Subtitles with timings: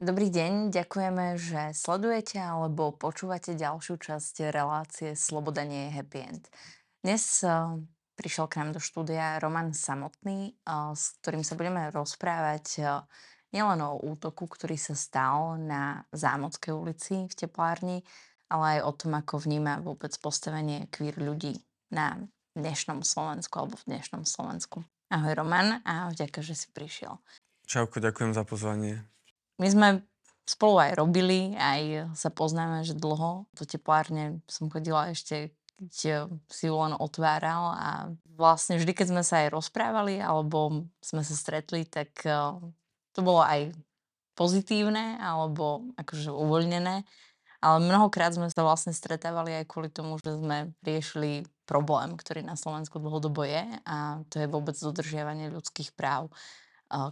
[0.00, 6.48] Dobrý deň, ďakujeme, že sledujete alebo počúvate ďalšiu časť relácie Sloboda nie je happy end.
[7.04, 7.76] Dnes uh,
[8.16, 13.04] prišiel k nám do štúdia Roman Samotný, uh, s ktorým sa budeme rozprávať uh,
[13.52, 18.00] nielen o útoku, ktorý sa stal na Zámodskej ulici v Teplárni,
[18.48, 21.60] ale aj o tom, ako vníma vôbec postavenie queer ľudí
[21.92, 22.16] na
[22.56, 24.80] dnešnom Slovensku alebo v dnešnom Slovensku.
[25.12, 27.20] Ahoj Roman a vďaka, že si prišiel.
[27.68, 29.04] Čauko, ďakujem za pozvanie.
[29.60, 29.88] My sme
[30.48, 33.46] spolu aj robili, aj sa poznáme, že dlho.
[33.52, 37.90] Do teplárne som chodila ešte, keď si ju len otváral a
[38.40, 42.56] vlastne vždy, keď sme sa aj rozprávali alebo sme sa stretli, tak eh,
[43.12, 43.70] to bolo aj
[44.34, 47.04] pozitívne alebo akože uvoľnené.
[47.60, 52.56] Ale mnohokrát sme sa vlastne stretávali aj kvôli tomu, že sme riešili problém, ktorý na
[52.56, 56.32] Slovensku dlhodobo je a to je vôbec dodržiavanie ľudských práv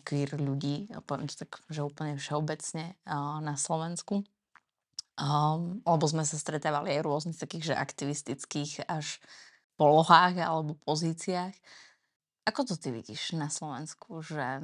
[0.02, 2.98] queer ľudí, poviem to tak, že úplne všeobecne
[3.42, 4.26] na Slovensku.
[5.18, 9.18] Um, lebo sme sa stretávali aj v rôznych takých, že aktivistických až
[9.74, 11.58] polohách alebo pozíciách.
[12.46, 14.62] Ako to ty vidíš na Slovensku, že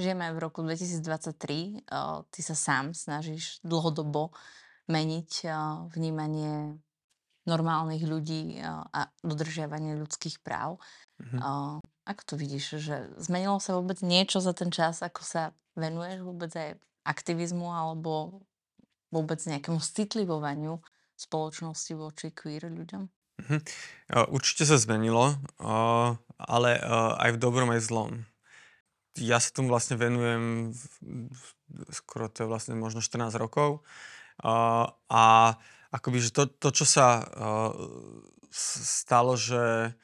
[0.00, 4.32] žijeme v roku 2023, uh, ty sa sám snažíš dlhodobo
[4.88, 6.80] meniť uh, vnímanie
[7.44, 10.80] normálnych ľudí uh, a dodržiavanie ľudských práv.
[11.20, 11.40] Mm-hmm.
[12.04, 16.52] Ako to vidíš, že zmenilo sa vôbec niečo za ten čas, ako sa venuješ vôbec
[16.52, 18.44] aj aktivizmu alebo
[19.08, 20.80] vôbec nejakému citlivovaniu
[21.16, 23.08] spoločnosti voči queer ľuďom?
[23.44, 23.58] Mhm.
[24.30, 25.34] Určite sa zmenilo,
[26.38, 26.70] ale
[27.18, 28.12] aj v dobrom, aj v zlom.
[29.18, 30.74] Ja sa tomu vlastne venujem
[31.90, 33.82] skoro to je vlastne možno 14 rokov
[34.42, 35.54] a
[35.94, 37.22] akoby, že to, to čo sa
[38.50, 39.94] stalo, že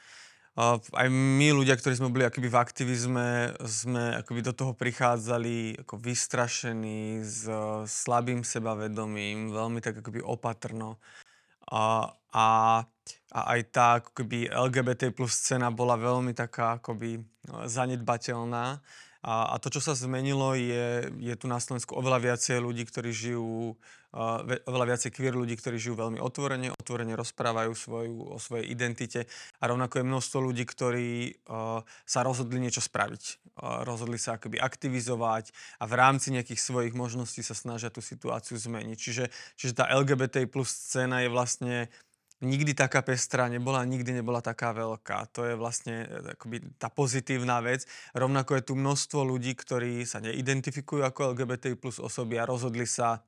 [0.92, 3.27] aj my ľudia, ktorí sme boli akoby v aktivizme,
[3.64, 7.48] sme akoby do toho prichádzali ako vystrašení, s
[7.87, 11.00] slabým sebavedomím, veľmi tak akoby opatrno.
[11.70, 12.49] A, a,
[13.31, 18.82] a aj tá akoby LGBT plus scéna bola veľmi taká akoby no, zanedbateľná.
[19.20, 23.12] A, a to, čo sa zmenilo, je, je tu na Slovensku oveľa viacej ľudí, ktorí
[23.12, 28.72] žijú, uh, oveľa viacej queer ľudí, ktorí žijú veľmi otvorene, otvorene rozprávajú svoju, o svojej
[28.72, 29.28] identite
[29.60, 31.38] a rovnako je množstvo ľudí, ktorí
[32.08, 33.54] sa rozhodli niečo spraviť.
[33.86, 38.98] Rozhodli sa akoby aktivizovať a v rámci nejakých svojich možností sa snažia tú situáciu zmeniť.
[38.98, 41.75] Čiže, čiže tá LGBT plus scéna je vlastne
[42.40, 45.28] nikdy taká pestrá nebola, nikdy nebola taká veľká.
[45.36, 47.84] To je vlastne e, akoby tá pozitívna vec.
[48.16, 53.20] Rovnako je tu množstvo ľudí, ktorí sa neidentifikujú ako LGBT plus osoby a rozhodli sa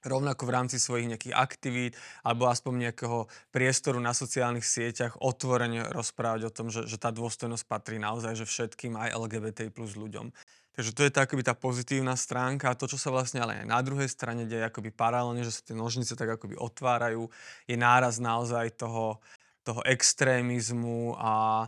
[0.00, 1.92] rovnako v rámci svojich nejakých aktivít
[2.24, 7.64] alebo aspoň nejakého priestoru na sociálnych sieťach otvorene rozprávať o tom, že, že tá dôstojnosť
[7.68, 10.32] patrí naozaj že všetkým aj LGBT plus ľuďom.
[10.70, 13.66] Takže to je tá, akoby tá pozitívna stránka a to, čo sa vlastne ale aj
[13.66, 17.26] na druhej strane deje akoby paralelne, že sa tie nožnice tak akoby otvárajú,
[17.66, 19.18] je náraz naozaj toho,
[19.66, 21.66] toho extrémizmu a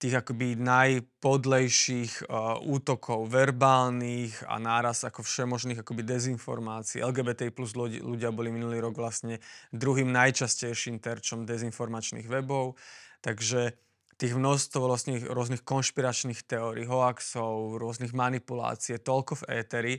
[0.00, 7.04] tých akoby najpodlejších uh, útokov, verbálnych a náraz ako všemožných akoby dezinformácií.
[7.04, 9.44] LGBT plus ľudia, boli minulý rok vlastne
[9.76, 12.80] druhým najčastejším terčom dezinformačných webov.
[13.20, 13.76] Takže
[14.20, 19.94] tých množstvo vlastne rôznych konšpiračných teórií, hoaxov, rôznych manipulácií, toľko v éteri,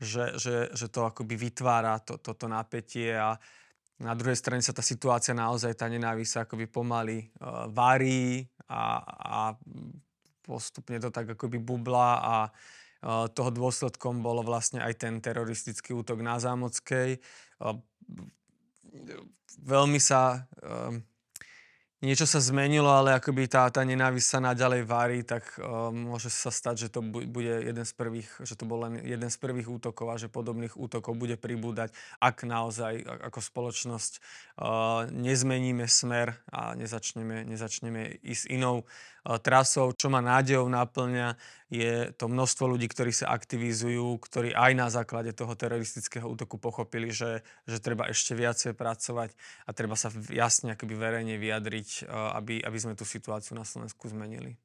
[0.00, 3.36] že, že, že to akoby vytvára to, toto napätie a
[4.00, 9.00] na druhej strane sa tá situácia naozaj, tá nenávisť sa akoby pomaly uh, varí a,
[9.04, 9.40] a
[10.44, 16.24] postupne to tak akoby bubla a uh, toho dôsledkom bolo vlastne aj ten teroristický útok
[16.24, 17.20] na Zámockej.
[17.60, 17.76] Uh,
[19.64, 20.92] veľmi sa uh,
[22.06, 26.54] niečo sa zmenilo, ale akoby tá, tá nenávisť sa naďalej varí, tak uh, môže sa
[26.54, 30.06] stať, že to bude jeden z prvých, že to bol len jeden z prvých útokov
[30.06, 31.90] a že podobných útokov bude pribúdať,
[32.22, 34.12] ak naozaj ako spoločnosť
[34.62, 38.86] uh, nezmeníme smer a nezačneme, nezačneme ísť inou
[39.42, 39.90] trasou.
[39.90, 41.34] Čo ma nádejou naplňa,
[41.66, 47.10] je to množstvo ľudí, ktorí sa aktivizujú, ktorí aj na základe toho teroristického útoku pochopili,
[47.10, 49.34] že, že treba ešte viacej pracovať
[49.66, 54.58] a treba sa jasne akoby verejne vyjadriť, aby, aby sme tú situáciu na Slovensku zmenili.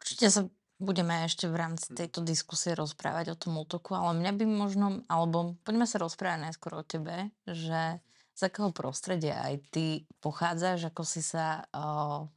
[0.00, 0.46] Určite sa
[0.76, 5.56] budeme ešte v rámci tejto diskusie rozprávať o tom útoku, ale mňa by možno, alebo
[5.64, 8.00] poďme sa rozprávať najskôr o tebe, že
[8.36, 12.28] z akého prostredia aj ty pochádzaš, ako si sa uh,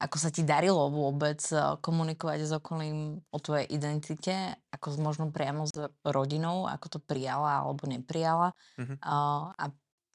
[0.00, 5.68] ako sa ti darilo vôbec eh, komunikovať s okolím o tvojej identite, ako možno priamo
[5.68, 8.56] s rodinou, ako to prijala alebo neprijala.
[8.80, 8.96] Mm-hmm.
[9.04, 9.62] A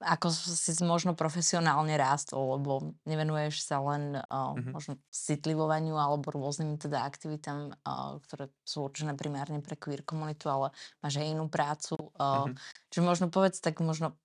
[0.03, 4.71] ako si možno profesionálne rástol, lebo nevenuješ sa len uh, Mhm.
[4.75, 10.75] možno citlivovaniu alebo rôznym teda aktivitám, uh, ktoré sú určené primárne pre queer komunitu, ale
[10.99, 11.95] máš aj inú prácu.
[12.19, 12.59] Uh, Mhm.
[12.91, 14.19] čiže možno povedz tak možno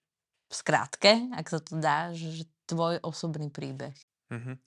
[0.51, 3.95] v skratke, ak sa to dá, že, že tvoj osobný príbeh.
[4.31, 4.59] Mhm.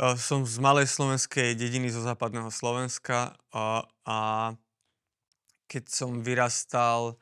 [0.00, 4.18] Uh, som z malej slovenskej dediny zo západného Slovenska a, a
[5.68, 7.16] keď som vyrastal,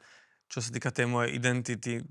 [0.50, 2.02] čo sa týka tej mojej identity,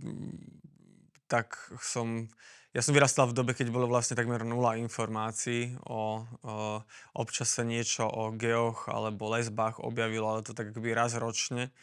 [1.30, 2.28] tak som...
[2.70, 6.86] Ja som vyrastal v dobe, keď bolo vlastne takmer nula informácií o, o
[7.18, 11.74] občas sa niečo o geoch alebo lesbách objavilo, ale to tak akoby raz ročne.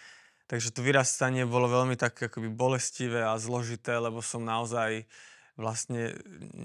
[0.46, 5.10] Takže to vyrastanie bolo veľmi tak akoby bolestivé a zložité, lebo som naozaj
[5.58, 6.14] vlastne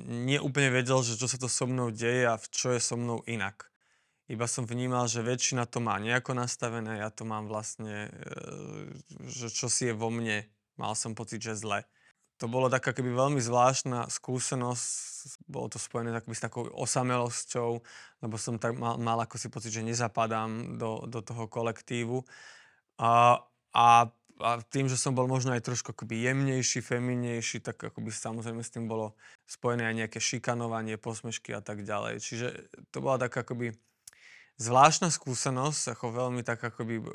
[0.06, 3.72] neúplne vedel, že čo sa to so mnou deje a čo je so mnou inak.
[4.30, 8.12] Iba som vnímal, že väčšina to má nejako nastavené, ja to mám vlastne, e,
[9.28, 10.48] že čo si je vo mne,
[10.80, 11.84] mal som pocit, že zle.
[12.42, 17.70] To bolo taká keby veľmi zvláštna skúsenosť, bolo to spojené akoby s takou osamelosťou,
[18.26, 22.26] lebo som tak mal, mal ako si pocit, že nezapadám do, do toho kolektívu.
[22.98, 23.46] A,
[23.78, 24.10] a,
[24.42, 28.74] a tým, že som bol možno aj trošku akoby jemnejší, feminnejší, tak akoby samozrejme s
[28.74, 29.14] tým bolo
[29.46, 32.26] spojené aj nejaké šikanovanie, posmešky a tak ďalej.
[32.26, 32.48] Čiže
[32.90, 33.78] to bola taká akoby
[34.58, 37.06] zvláštna skúsenosť, ako veľmi tak akoby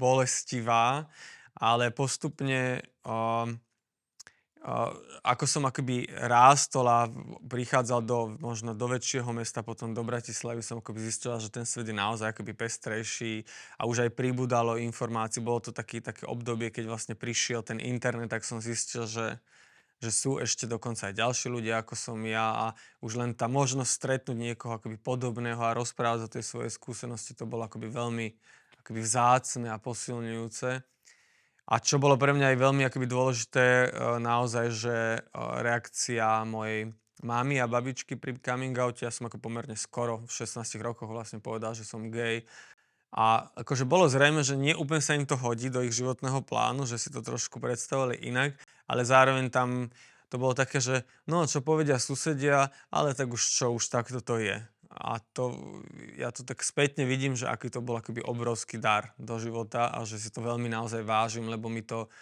[0.00, 1.12] bolestivá,
[1.60, 3.60] ale postupne um,
[5.26, 7.10] ako som akoby rástol a
[7.50, 11.90] prichádzal do, možno do väčšieho mesta, potom do Bratislavy, som akoby zistil, že ten svet
[11.90, 13.42] je naozaj akoby pestrejší
[13.82, 15.42] a už aj pribudalo informácií.
[15.42, 19.42] Bolo to taký, také obdobie, keď vlastne prišiel ten internet, tak som zistil, že,
[19.98, 22.66] že sú ešte dokonca aj ďalší ľudia, ako som ja a
[23.02, 27.50] už len tá možnosť stretnúť niekoho akoby podobného a rozprávať o tej svojej skúsenosti, to
[27.50, 28.30] bolo akoby veľmi
[28.78, 30.86] akoby vzácne a posilňujúce.
[31.70, 33.88] A čo bolo pre mňa aj veľmi akoby dôležité, e,
[34.18, 36.90] naozaj, že e, reakcia mojej
[37.22, 41.38] mamy a babičky pri coming oute, ja som ako pomerne skoro, v 16 rokoch vlastne
[41.38, 42.42] povedal, že som gay.
[43.12, 46.88] A akože bolo zrejme, že nie úplne sa im to hodí do ich životného plánu,
[46.88, 48.56] že si to trošku predstavovali inak,
[48.88, 49.92] ale zároveň tam
[50.32, 54.40] to bolo také, že no čo povedia susedia, ale tak už čo, už takto to
[54.40, 54.56] je.
[54.92, 55.56] A to,
[56.20, 60.04] ja to tak spätne vidím, že aký to bol akoby obrovský dar do života a
[60.04, 62.12] že si to veľmi naozaj vážim, lebo mi to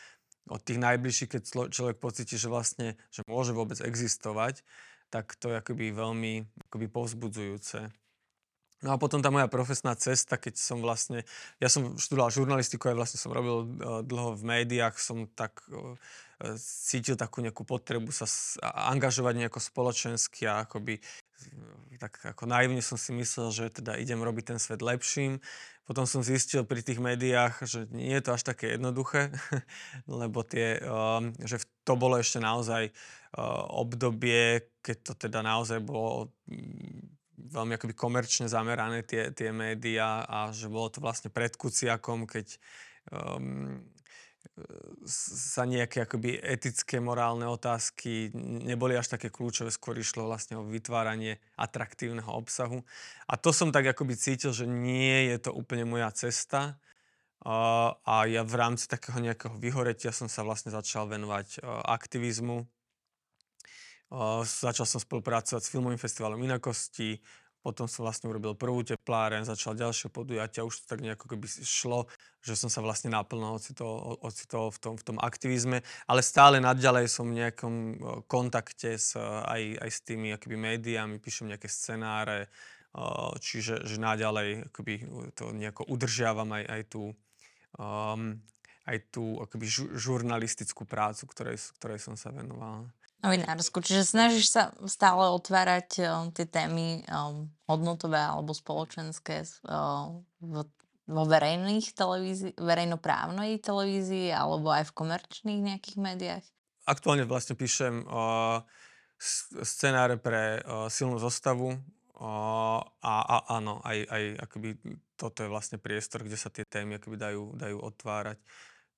[0.47, 4.63] od tých najbližších, keď človek pocíti, že vlastne, že môže vôbec existovať,
[5.11, 7.91] tak to je akoby veľmi akoby povzbudzujúce.
[8.81, 11.29] No a potom tá moja profesná cesta, keď som vlastne,
[11.61, 16.01] ja som študoval žurnalistiku a vlastne som robil uh, dlho v médiách, som tak uh,
[16.57, 18.25] cítil takú nejakú potrebu sa
[18.91, 21.01] angažovať nejako spoločensky a akoby
[22.01, 25.37] tak ako naivne som si myslel, že teda idem robiť ten svet lepším.
[25.85, 29.35] Potom som zistil pri tých médiách, že nie je to až také jednoduché,
[30.21, 36.33] lebo tie, um, že to bolo ešte naozaj uh, obdobie, keď to teda naozaj bolo
[36.49, 42.25] mm, veľmi akoby komerčne zamerané tie, tie médiá a že bolo to vlastne pred Kuciakom,
[42.25, 42.55] keď
[43.11, 43.83] um,
[45.07, 51.41] sa nejaké akoby etické, morálne otázky neboli až také kľúčové, skôr išlo vlastne o vytváranie
[51.57, 52.85] atraktívneho obsahu.
[53.25, 56.77] A to som tak akoby cítil, že nie je to úplne moja cesta.
[57.41, 57.97] A,
[58.29, 62.69] ja v rámci takého nejakého vyhoretia som sa vlastne začal venovať aktivizmu.
[64.45, 67.17] Začal som spolupracovať s filmovým festivalom Inakosti,
[67.61, 72.09] potom som vlastne urobil prvú tepláreň, začal ďalšie podujatia, už to tak nejako keby šlo,
[72.41, 77.07] že som sa vlastne naplno ocitol, ocitol v, tom, v tom aktivizme, ale stále nadďalej
[77.13, 77.75] som v nejakom
[78.25, 82.49] kontakte s, aj, aj s tými akoby médiami, píšem nejaké scenáre,
[83.39, 84.95] čiže že naďalej akoby
[85.37, 87.03] to nejako udržiavam aj, aj tú,
[87.79, 88.41] um,
[88.89, 92.89] aj tú akoby žurnalistickú prácu, ktorej, ktorej som sa venoval
[93.21, 93.85] novinársku.
[93.85, 100.65] Čiže snažíš sa stále otvárať uh, tie témy um, hodnotové alebo spoločenské uh, v,
[101.11, 106.45] vo verejných televízii, verejnoprávnej televízii alebo aj v komerčných nejakých médiách?
[106.87, 108.63] Aktuálne vlastne píšem uh,
[109.67, 114.69] scenáre pre uh, silnú zostavu uh, a, a áno, aj, aj akoby
[115.19, 118.39] toto je vlastne priestor, kde sa tie témy akoby dajú, dajú otvárať.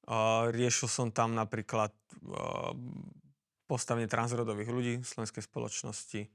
[0.07, 1.91] Uh, riešil som tam napríklad
[2.29, 2.77] uh,
[3.67, 6.29] postavenie transrodových ľudí v slovenskej spoločnosti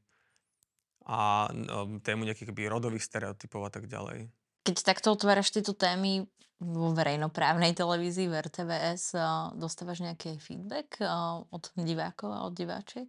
[1.08, 4.28] a um, tému nejakých rodových stereotypov a tak ďalej.
[4.68, 6.28] Keď takto otváraš tieto témy
[6.60, 9.16] vo verejnoprávnej televízii v RTVS,
[9.56, 11.00] dostávaš nejaký feedback
[11.48, 13.08] od divákov a od diváčiek?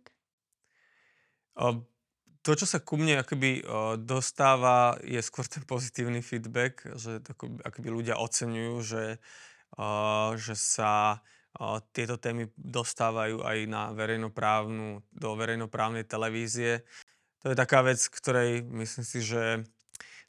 [2.47, 3.67] To, čo sa ku mne akoby
[3.99, 7.19] dostáva, je skôr ten pozitívny feedback, že
[7.67, 9.19] akoby ľudia oceňujú, že,
[10.39, 11.19] že sa
[11.91, 16.87] tieto témy dostávajú aj na verejnoprávnu, do verejnoprávnej televízie.
[17.43, 19.67] To je taká vec, ktorej myslím si, že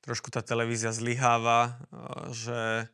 [0.09, 1.77] trošku tá televízia zlyháva,
[2.33, 2.89] že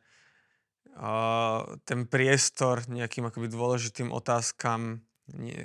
[1.88, 5.00] ten priestor nejakým akoby dôležitým otázkam
[5.32, 5.56] nie,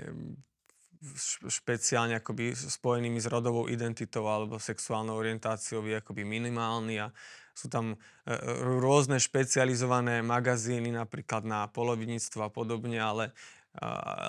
[1.48, 7.10] špeciálne akoby spojenými s rodovou identitou alebo sexuálnou orientáciou je akoby minimálny a
[7.58, 7.98] sú tam e,
[8.30, 8.38] e,
[8.78, 13.34] rôzne špecializované magazíny napríklad na poloviníctvo a podobne, ale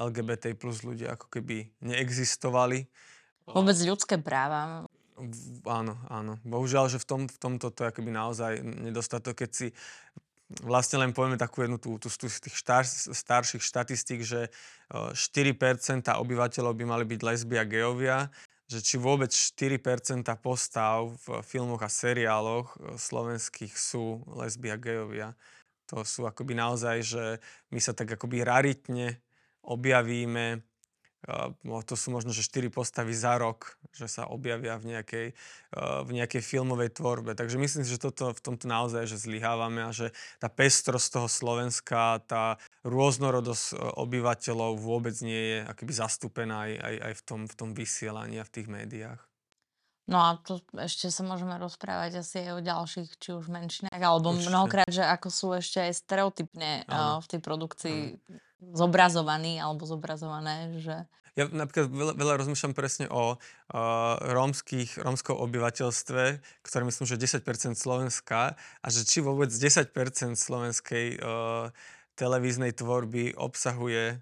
[0.01, 2.87] LGBT plus ľudia ako keby neexistovali.
[3.43, 4.87] Vôbec ľudské práva.
[5.67, 6.43] Áno, áno.
[6.43, 9.47] Bohužiaľ, že v, tom, v tomto to je akoby naozaj nedostatok.
[9.47, 9.69] Keď si
[10.61, 14.51] vlastne len povieme takú jednu tú, tú, tú z tých štar, starších štatistík, že
[14.91, 15.15] 4%
[16.11, 18.19] obyvateľov by mali byť lesby a geovia,
[18.69, 25.29] že či vôbec 4% postav v filmoch a seriáloch slovenských sú lesby a geovia.
[25.93, 27.25] To sú akoby naozaj, že
[27.71, 29.21] my sa tak akoby raritne
[29.63, 30.65] objavíme
[31.87, 35.29] to sú možno, že 4 postavy za rok, že sa objavia v nejakej,
[36.03, 37.39] v nejakej filmovej tvorbe.
[37.39, 40.11] Takže myslím si, že toto v tomto naozaj že zlyhávame a že
[40.43, 46.95] tá pestrosť toho Slovenska, tá rôznorodosť e, obyvateľov vôbec nie je akoby zastúpená aj, aj,
[46.99, 49.32] aj v, tom, v tom vysielaní a v tých médiách.
[50.13, 54.37] No a to ešte sa môžeme rozprávať asi aj o ďalších, či už menšinách, alebo
[54.37, 54.53] Určite.
[54.53, 58.77] mnohokrát, že ako sú ešte aj stereotypne uh, v tej produkcii ano.
[58.77, 61.09] zobrazovaní alebo zobrazované, že...
[61.33, 63.41] Ja napríklad veľa, veľa rozmýšľam presne o uh,
[64.21, 66.25] rómskych, rómskom obyvateľstve,
[66.61, 69.97] ktoré myslím, že 10% Slovenska a že či vôbec 10%
[70.37, 71.73] slovenskej uh,
[72.21, 74.21] televíznej tvorby obsahuje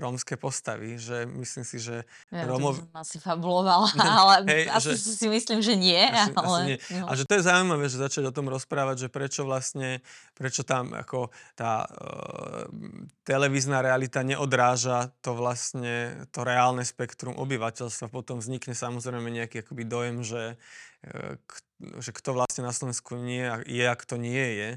[0.00, 2.80] rómske postavy, že myslím si, že ja, Rómov...
[2.80, 3.92] To asi fabulovala,
[4.24, 5.20] ale Hej, asi že...
[5.20, 6.00] si myslím, že nie.
[6.00, 6.48] Asi, ale...
[6.48, 6.78] asi nie.
[6.96, 7.04] No.
[7.04, 10.00] A že to je zaujímavé, že začať o tom rozprávať, že prečo vlastne,
[10.32, 11.28] prečo tam ako
[11.60, 12.72] tá uh,
[13.20, 18.08] televízna realita neodráža to vlastne, to reálne spektrum obyvateľstva.
[18.08, 21.36] Potom vznikne samozrejme nejaký akoby dojem, že uh,
[21.80, 24.70] že kto vlastne na Slovensku nie je a kto nie je,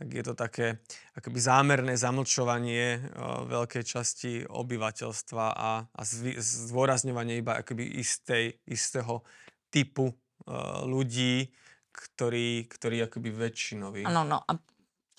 [0.00, 0.80] tak je to také
[1.12, 6.02] akoby zámerné zamlčovanie uh, veľkej časti obyvateľstva a, a
[6.40, 9.20] zdôrazňovanie iba akoby istej, istého
[9.68, 11.52] typu uh, ľudí,
[11.92, 14.08] ktorý, ktorý akoby väčšinový.
[14.08, 14.56] Áno, no a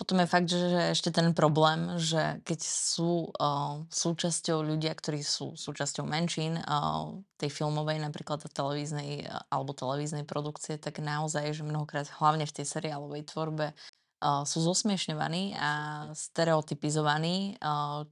[0.01, 5.53] potom je fakt, že ešte ten problém, že keď sú uh, súčasťou ľudia, ktorí sú
[5.53, 12.09] súčasťou menšín uh, tej filmovej napríklad televíznej uh, alebo televíznej produkcie, tak naozaj, že mnohokrát
[12.17, 13.77] hlavne v tej seriálovej tvorbe
[14.21, 15.71] sú zosmiešňovaní a
[16.13, 17.57] stereotypizovaní,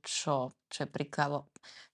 [0.02, 1.46] čo, čo je príklad.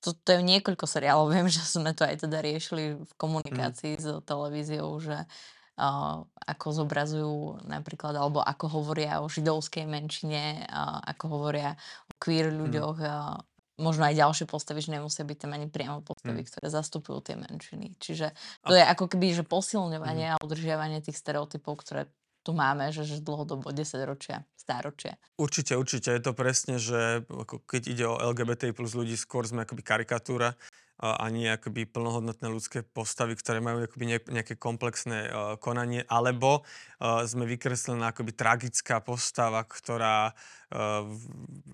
[0.06, 4.02] To, to je niekoľko seriálov, viem, že sme to aj teda riešili v komunikácii mm.
[4.02, 11.26] s televíziou, že uh, ako zobrazujú napríklad, alebo ako hovoria o židovskej menšine, uh, ako
[11.40, 11.74] hovoria
[12.08, 12.58] o queer mhm.
[12.62, 13.10] ľuďoch, mm.
[13.10, 13.36] uh,
[13.76, 16.48] možno aj ďalšie postavy, že nemusia byť tam ani priamo postavy, mm.
[16.48, 18.00] ktoré zastupujú tie menšiny.
[18.00, 18.32] Čiže
[18.64, 18.80] to a...
[18.80, 20.34] je ako keby, že posilňovanie mm.
[20.38, 22.08] a udržiavanie tých stereotypov, ktoré
[22.46, 25.18] tu máme, že, že dlhodobo, 10 ročia, stáročia.
[25.42, 26.14] Určite, určite.
[26.14, 27.26] Je to presne, že
[27.66, 30.54] keď ide o LGBT plus ľudí, skôr sme akoby karikatúra
[30.96, 35.28] a nie akoby plnohodnotné ľudské postavy, ktoré majú akoby nejaké komplexné
[35.60, 36.64] konanie, alebo
[37.04, 40.32] sme vykreslená akoby tragická postava, ktorá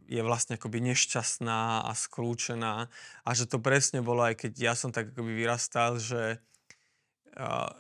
[0.09, 2.89] je vlastne akoby nešťastná a skľúčená.
[3.21, 6.41] A že to presne bolo, aj keď ja som tak akoby vyrastal, že,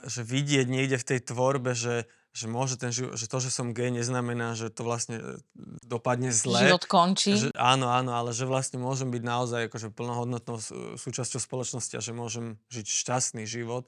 [0.05, 3.75] že vidieť niekde v tej tvorbe, že že môže ten život, že to, že som
[3.75, 5.23] gay, neznamená, že to vlastne e,
[5.83, 6.63] dopadne zle.
[6.63, 7.35] Život končí.
[7.35, 10.57] Že, áno, áno, ale že vlastne môžem byť naozaj akože plnohodnotnou
[10.95, 13.83] súčasťou spoločnosti a že môžem žiť šťastný život,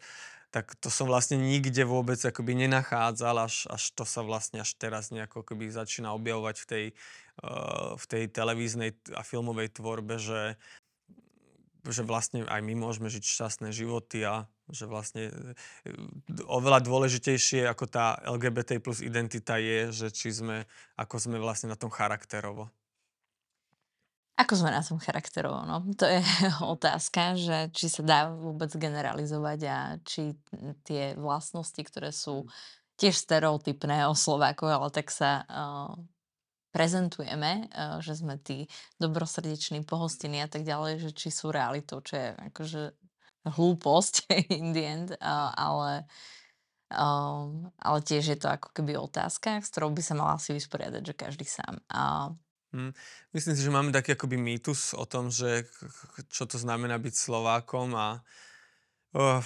[0.54, 5.10] tak to som vlastne nikde vôbec akoby nenachádzal, až, až to sa vlastne až teraz
[5.10, 6.86] nejako akoby začína objavovať v tej,
[7.42, 10.62] uh, v tej televíznej a filmovej tvorbe, že,
[11.90, 15.34] že vlastne aj my môžeme žiť šťastné životy a že vlastne e,
[16.48, 20.64] oveľa dôležitejšie ako tá LGBT plus identita je, že či sme,
[20.96, 22.72] ako sme vlastne na tom charakterovo.
[24.34, 25.62] Ako sme na tom charakterovo?
[25.62, 25.86] No?
[26.00, 26.24] To je
[26.76, 30.34] otázka, že či sa dá vôbec generalizovať a či
[30.88, 32.50] tie vlastnosti, ktoré sú
[32.98, 35.94] tiež stereotypné o Slovákoch, ale tak sa uh,
[36.74, 38.66] prezentujeme, uh, že sme tí
[38.98, 42.82] dobrosrdeční, pohostení a tak ďalej, že či sú realitou, čo je akože
[43.44, 46.08] hlúposť in the end, ale,
[46.90, 51.14] ale tiež je to ako keby otázka, s ktorou by sa mal asi vysporiadať, že
[51.14, 51.80] každý sám.
[52.74, 52.90] Hmm.
[53.38, 55.70] Myslím si, že máme taký akoby mýtus o tom, že
[56.34, 58.18] čo to znamená byť Slovákom a
[59.14, 59.46] uh,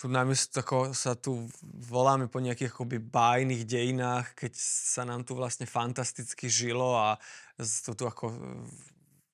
[0.00, 5.38] tu namiesto ako sa tu voláme po nejakých akoby bájnych dejinách, keď sa nám tu
[5.38, 7.20] vlastne fantasticky žilo a
[7.60, 8.34] tu, tu ako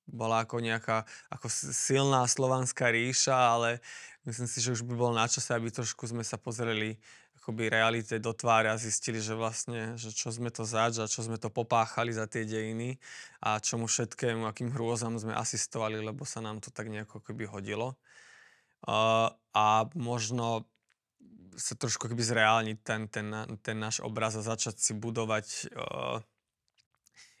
[0.09, 3.79] bola ako nejaká ako silná slovanská ríša, ale
[4.25, 6.99] myslím si, že už by bolo na čase, aby trošku sme sa pozreli
[7.39, 11.25] akoby realite do tváre a zistili, že vlastne, že čo sme to zač a čo
[11.25, 13.01] sme to popáchali za tie dejiny
[13.41, 17.97] a čomu všetkému, akým hrôzam sme asistovali, lebo sa nám to tak nejako keby hodilo.
[18.85, 20.69] Uh, a možno
[21.57, 23.27] sa trošku keby zreálniť ten, ten,
[23.65, 26.21] ten náš obraz a začať si budovať uh,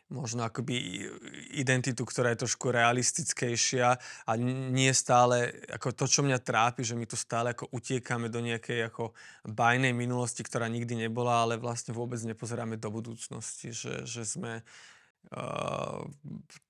[0.09, 1.05] možno akoby
[1.53, 3.87] identitu, ktorá je trošku realistickejšia
[4.25, 4.31] a
[4.73, 8.89] nie stále, ako to, čo mňa trápi, že my tu stále ako utiekame do nejakej
[8.89, 9.13] ako
[9.45, 16.01] bajnej minulosti, ktorá nikdy nebola, ale vlastne vôbec nepozeráme do budúcnosti, že, že sme uh,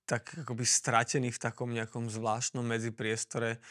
[0.03, 3.63] tak akoby stratení v takom nejakom zvláštnom medzipriestore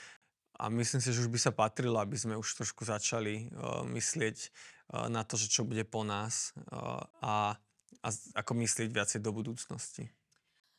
[0.58, 4.36] a myslím si, že už by sa patrilo, aby sme už trošku začali uh, myslieť
[4.48, 7.60] uh, na to, že čo bude po nás uh, a
[8.02, 10.08] a ako myslieť viacej do budúcnosti?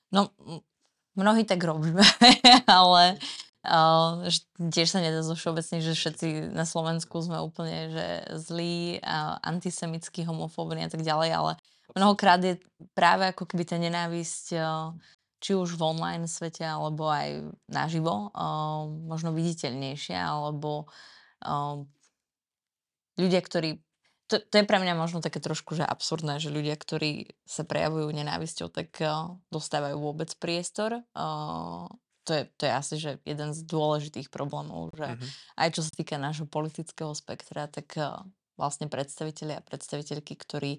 [0.10, 0.34] No,
[1.14, 2.02] mnohí tak robíme,
[2.68, 3.20] ale
[3.68, 4.26] uh,
[4.58, 8.08] tiež sa nedá zo všeobecne, že všetci na Slovensku sme úplne že
[8.40, 11.52] zlí, a antisemickí, homofóbni a tak ďalej, ale
[11.94, 12.58] mnohokrát je
[12.96, 14.96] práve ako keby tá nenávisť uh,
[15.40, 20.88] či už v online svete, alebo aj naživo, uh, možno viditeľnejšia, alebo
[21.44, 21.84] uh,
[23.16, 23.80] ľudia, ktorí
[24.30, 28.14] to, to je pre mňa možno také trošku že absurdné, že ľudia, ktorí sa prejavujú
[28.14, 31.02] nenávisťou, tak uh, dostávajú vôbec priestor.
[31.18, 31.90] Uh,
[32.30, 35.30] to je, to je asi že jeden z dôležitých problémov, že mm-hmm.
[35.58, 38.22] aj čo sa týka nášho politického spektra, tak uh,
[38.54, 40.78] vlastne predstaviteľi a predstaviteľky, ktorí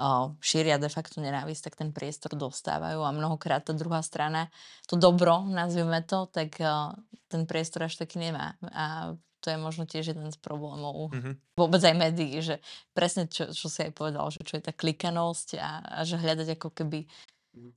[0.00, 4.48] uh, šíria de facto nenávisť, tak ten priestor dostávajú a mnohokrát tá druhá strana,
[4.88, 6.96] to dobro, nazvime to, tak uh,
[7.28, 8.56] ten priestor až taký nemá.
[8.72, 11.34] A to je možno tiež jeden z problémov mm-hmm.
[11.54, 12.58] vôbec aj médií, že
[12.92, 16.58] presne čo, čo si aj povedal, že čo je tá klikanosť a, a že hľadať
[16.58, 17.06] ako keby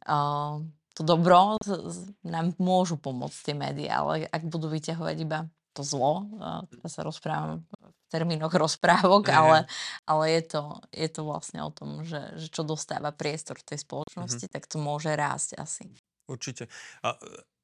[0.10, 0.58] uh,
[0.98, 5.86] to dobro z, z, nám môžu pomôcť tie médiá, ale ak budú vyťahovať iba to
[5.86, 9.39] zlo, uh, teraz sa rozprávam v termínoch rozprávok, mm-hmm.
[9.39, 9.58] ale,
[10.04, 13.80] ale je, to, je to vlastne o tom, že, že čo dostáva priestor v tej
[13.88, 14.56] spoločnosti, mm-hmm.
[14.60, 15.88] tak to môže rásť asi.
[16.28, 16.67] Určite.
[17.04, 17.15] A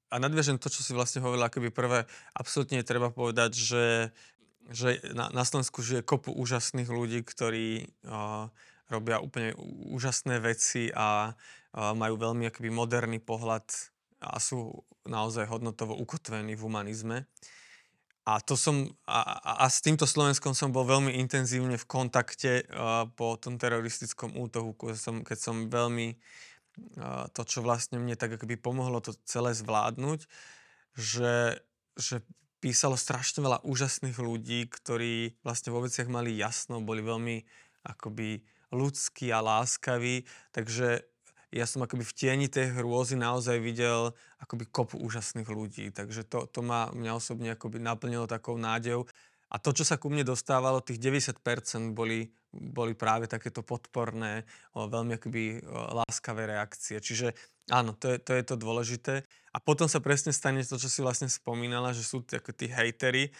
[0.08, 3.86] a nadviažem to, čo si vlastne hovoril, akoby prvé, absolútne treba povedať, že,
[4.72, 8.48] že na, na Slovensku žije kopu úžasných ľudí, ktorí uh,
[8.88, 9.52] robia úplne
[9.92, 13.68] úžasné veci a uh, majú veľmi akoby moderný pohľad
[14.24, 17.18] a sú naozaj hodnotovo ukotvení v humanizme.
[18.28, 23.08] A, to som, a, a, s týmto Slovenskom som bol veľmi intenzívne v kontakte uh,
[23.16, 26.20] po tom teroristickom útoku, keď som, keď som veľmi
[27.34, 30.26] to, čo vlastne mne tak akoby pomohlo to celé zvládnuť,
[30.98, 31.62] že,
[31.98, 32.26] že
[32.58, 37.46] písalo strašne veľa úžasných ľudí, ktorí vlastne vo veciach mali jasno, boli veľmi
[37.86, 38.42] akoby
[38.74, 41.06] ľudskí a láskaví, takže
[41.48, 44.12] ja som akoby v tieni tej hrôzy naozaj videl
[44.44, 49.08] akoby kopu úžasných ľudí, takže to, to ma mňa osobne akoby naplnilo takou nádejou.
[49.48, 54.44] A to, čo sa ku mne dostávalo, tých 90% boli boli práve takéto podporné,
[54.74, 56.98] veľmi akoby láskavé reakcie.
[56.98, 57.32] Čiže
[57.70, 59.22] áno, to je, to je to dôležité.
[59.54, 63.34] A potom sa presne stane to, čo si vlastne spomínala, že sú ako tí hejtery,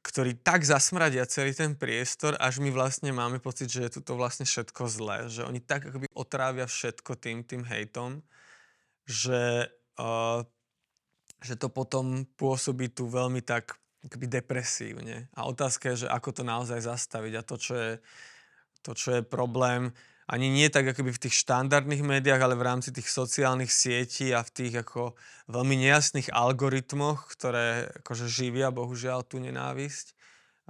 [0.00, 4.48] ktorí tak zasmradia celý ten priestor, až my vlastne máme pocit, že je to vlastne
[4.48, 5.28] všetko zlé.
[5.28, 8.24] Že oni tak akoby otrávia všetko tým, tým hejtom,
[9.04, 9.68] že,
[10.00, 10.40] uh,
[11.44, 15.30] že to potom pôsobí tu veľmi tak akoby depresívne.
[15.34, 17.32] A otázka je, že ako to naozaj zastaviť.
[17.38, 17.92] A to, čo je,
[18.82, 19.94] to, čo je problém,
[20.30, 24.40] ani nie tak akoby v tých štandardných médiách, ale v rámci tých sociálnych sietí a
[24.40, 25.18] v tých ako
[25.50, 30.14] veľmi nejasných algoritmoch, ktoré akože živia bohužiaľ tú nenávisť.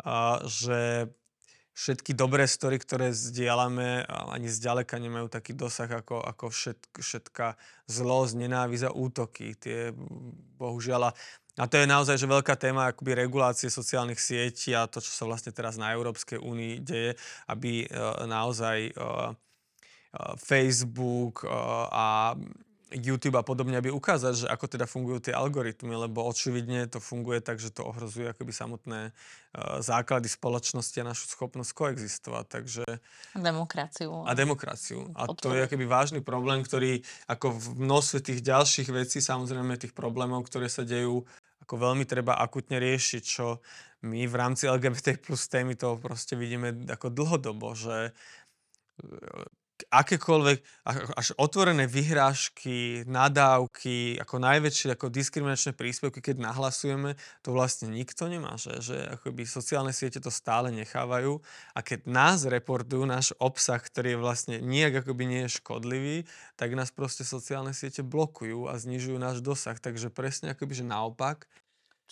[0.02, 1.12] A že
[1.72, 7.56] všetky dobré story, ktoré zdieľame, ani zďaleka nemajú taký dosah ako, ako všetk, všetká
[7.88, 9.56] zlosť, nenávisť a útoky.
[9.56, 9.92] Tie
[10.60, 11.12] bohužiaľ
[11.60, 15.28] a to je naozaj že veľká téma akoby regulácie sociálnych sietí a to, čo sa
[15.28, 17.12] vlastne teraz na Európskej únii deje,
[17.52, 21.44] aby uh, naozaj uh, uh, Facebook
[21.92, 22.32] a
[22.92, 27.40] YouTube a podobne, aby ukázať, že ako teda fungujú tie algoritmy, lebo očividne to funguje
[27.40, 32.44] tak, že to ohrozuje akoby samotné uh, základy spoločnosti a našu schopnosť koexistovať.
[32.48, 32.84] Takže...
[33.36, 34.28] Demokraciu.
[34.28, 35.08] A demokraciu.
[35.16, 39.96] A to je akoby vážny problém, ktorý ako v množstve tých ďalších vecí, samozrejme tých
[39.96, 41.24] problémov, ktoré sa dejú,
[41.62, 43.62] ako veľmi treba akutne riešiť, čo
[44.02, 48.10] my v rámci LGBT plus témy to proste vidíme ako dlhodobo, že
[49.90, 50.58] akékoľvek,
[51.16, 58.54] až otvorené vyhrážky, nadávky, ako najväčšie ako diskriminačné príspevky, keď nahlasujeme, to vlastne nikto nemá,
[58.60, 61.40] že, že akoby sociálne siete to stále nechávajú
[61.74, 66.16] a keď nás reportujú, náš obsah, ktorý je vlastne nijak akoby nie je škodlivý,
[66.60, 69.74] tak nás proste sociálne siete blokujú a znižujú náš dosah.
[69.80, 71.48] Takže presne akoby, že naopak,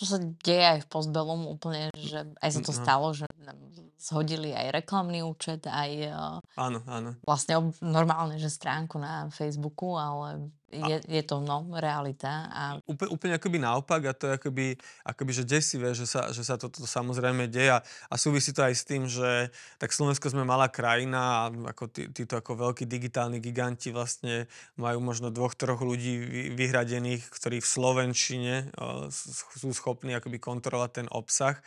[0.01, 2.81] čo sa deje aj v Postbellum úplne, že aj sa to no.
[2.81, 3.61] stalo, že nám
[4.01, 7.21] zhodili aj reklamný účet, aj uh, áno, áno.
[7.21, 12.47] vlastne ob- normálne, že stránku na Facebooku, ale je, je to no, realita.
[12.51, 14.67] A Úplne, úplne akoby naopak a to je akoby,
[15.03, 18.75] akoby že desivé, že sa, že sa toto samozrejme deje a, a súvisí to aj
[18.75, 19.51] s tým, že
[19.83, 24.47] tak Slovensko sme malá krajina a ako tí, títo ako veľkí digitálni giganti vlastne
[24.79, 29.11] majú možno dvoch, troch ľudí vy- vyhradených, ktorí v Slovenčine o,
[29.59, 31.59] sú schopní akoby kontrolovať ten obsah.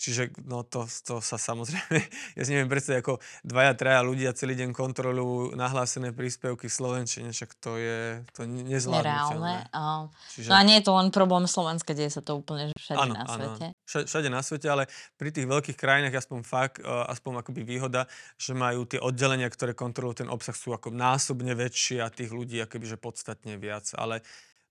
[0.00, 2.00] Čiže no to, to sa samozrejme,
[2.40, 7.28] ja si neviem predstaviť, ako dvaja, traja ľudia celý deň kontrolujú nahlásené príspevky v Slovenčine,
[7.36, 9.68] však to je to ne- nezvládnutelné.
[9.68, 10.08] nereálne.
[10.32, 10.48] Čiže...
[10.48, 13.28] no a nie je to len problém Slovenska, deje sa to úplne všade Áno, na
[13.28, 13.66] svete.
[13.84, 14.88] Vša- Všade na svete, ale
[15.20, 18.08] pri tých veľkých krajinách aspoň fakt, uh, aspoň akoby výhoda,
[18.40, 22.56] že majú tie oddelenia, ktoré kontrolujú ten obsah, sú ako násobne väčšie a tých ľudí
[22.64, 23.92] akoby, že podstatne viac.
[24.00, 24.24] Ale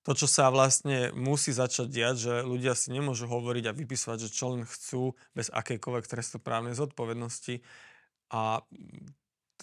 [0.07, 4.33] to, čo sa vlastne musí začať diať, že ľudia si nemôžu hovoriť a vypisovať, že
[4.33, 7.59] čo len chcú bez akejkoľvek trestoprávnej zodpovednosti.
[8.31, 8.63] A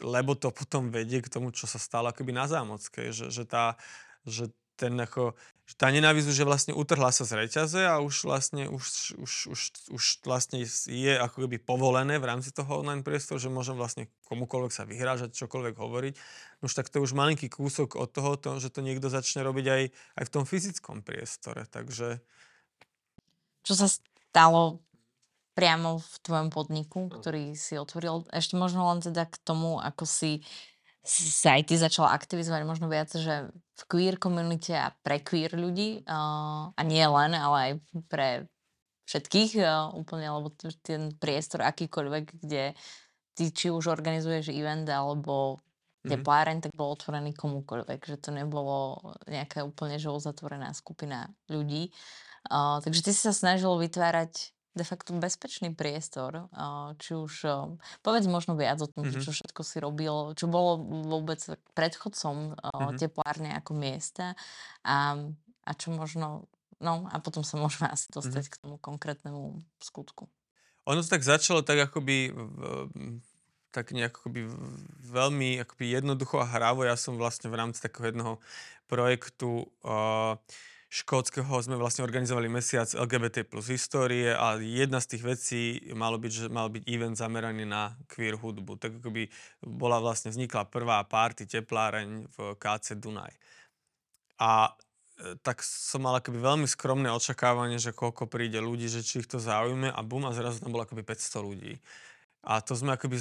[0.05, 3.81] lebo to potom vedie k tomu, čo sa stalo akoby na Zámockej, že, že, tá,
[4.29, 5.32] že ten ako,
[5.66, 9.32] že tá nenávisť už je vlastne utrhla sa z reťaze a už vlastne, už, už,
[9.50, 9.60] už,
[9.90, 14.72] už vlastne je ako keby povolené v rámci toho online priestoru, že môžem vlastne komukoľvek
[14.72, 16.14] sa vyhrážať, čokoľvek hovoriť.
[16.62, 19.66] Už tak to je už malinký kúsok od toho, to, že to niekto začne robiť
[19.66, 19.82] aj,
[20.20, 21.66] aj v tom fyzickom priestore.
[21.66, 22.22] Takže
[23.66, 24.84] Čo sa stalo
[25.56, 28.28] priamo v tvojom podniku, ktorý si otvoril?
[28.30, 30.44] Ešte možno len teda k tomu, ako si
[31.07, 36.03] sa aj ty začala aktivizovať možno viac, že v queer komunite a pre queer ľudí
[36.03, 37.73] uh, a nie len, ale aj
[38.11, 38.29] pre
[39.07, 40.51] všetkých uh, úplne, lebo
[40.83, 42.75] ten priestor akýkoľvek, kde
[43.38, 45.62] ty či už organizuješ event alebo
[46.07, 46.23] Mhm.
[46.23, 51.90] tepláreň, tak bol otvorený komukoľvek, že to nebolo nejaká úplne že uzatvorená skupina ľudí.
[52.47, 57.72] Uh, takže ty si sa snažil vytvárať de facto bezpečný priestor, uh, či už, uh,
[58.04, 59.24] povedz možno viac o tom, Mhm.
[59.24, 60.76] čo všetko si robil, čo bolo
[61.08, 61.40] vôbec
[61.72, 63.00] predchodcom uh, Mhm.
[63.00, 64.36] teplárne ako miesta
[64.84, 65.16] a,
[65.64, 66.44] a čo možno,
[66.78, 70.28] no a potom sa môžeme asi dostať k tomu konkrétnemu skutku.
[70.86, 72.30] Ono to tak začalo tak akoby
[73.74, 74.48] tak nejak akoby
[75.04, 76.86] veľmi akoby jednoducho a hravo.
[76.86, 78.40] Ja som vlastne v rámci takého jedného
[78.88, 80.40] projektu uh,
[80.87, 85.61] škótskeho sme vlastne organizovali mesiac LGBT plus histórie a jedna z tých vecí
[85.92, 88.79] malo byť, že mal byť event zameraný na queer hudbu.
[88.79, 89.27] Tak akoby
[89.66, 93.35] bola vlastne vznikla prvá party tepláreň v KC Dunaj.
[94.38, 94.70] A
[95.18, 99.29] e, tak som mal akoby veľmi skromné očakávanie, že koľko príde ľudí, že či ich
[99.29, 101.75] to zaujme a bum a zrazu tam bolo akoby 500 ľudí.
[102.46, 103.18] A to sme akoby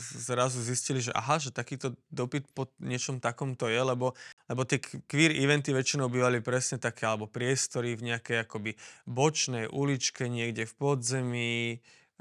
[0.00, 4.16] zrazu zistili, že aha, že takýto dopyt po niečom takomto je, lebo,
[4.50, 8.74] lebo tie queer eventy väčšinou bývali presne také, alebo priestory v nejakej akoby
[9.06, 11.54] bočnej uličke niekde v podzemí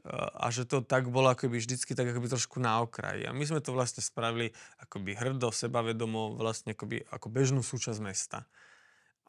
[0.10, 3.30] a že to tak bolo akoby vždycky tak akoby trošku na okraji.
[3.30, 4.50] A my sme to vlastne spravili
[4.82, 8.50] akoby hrdo, sebavedomo, vlastne akoby ako bežnú súčasť mesta.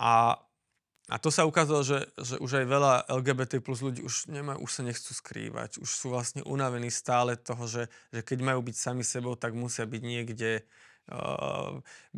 [0.01, 0.41] A,
[1.13, 4.71] a to sa ukázalo, že, že už aj veľa LGBT plus ľudí už, nemajú, už
[4.73, 5.77] sa nechcú skrývať.
[5.77, 9.85] Už sú vlastne unavení stále toho, že, že keď majú byť sami sebou, tak musia
[9.85, 10.92] byť niekde uh,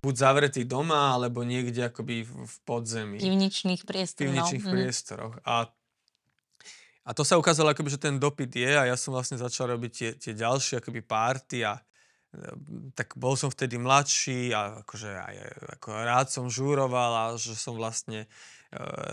[0.04, 4.68] buď zavretí doma, alebo niekde akoby v, v podzemí Pivničných priestor, pivničných no.
[4.68, 4.74] mhm.
[4.76, 5.34] priestoroch.
[5.44, 5.54] A,
[7.04, 9.92] a to sa ukázalo, akoby, že ten dopyt je a ja som vlastne začal robiť
[9.92, 11.80] tie, tie ďalšie akoby párty a
[12.94, 15.34] tak bol som vtedy mladší a akože aj,
[15.80, 18.28] ako rád som žúroval a že som vlastne e,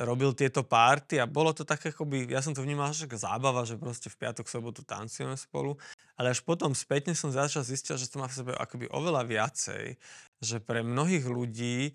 [0.06, 3.78] robil tieto párty a bolo to tak akoby, ja som to vnímal ako zábava, že
[3.78, 5.78] proste v piatok, sobotu tancujeme spolu,
[6.18, 9.98] ale až potom spätne som začal zistiť, že to má v sebe akoby oveľa viacej,
[10.42, 11.94] že pre mnohých ľudí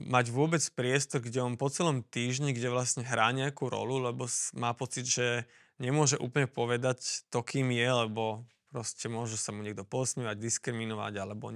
[0.00, 4.24] mať vôbec priestor, kde on po celom týždni, kde vlastne hrá nejakú rolu, lebo
[4.56, 5.44] má pocit, že
[5.76, 11.54] nemôže úplne povedať to, kým je, lebo proste môže sa mu niekto posmievať, diskriminovať, alebo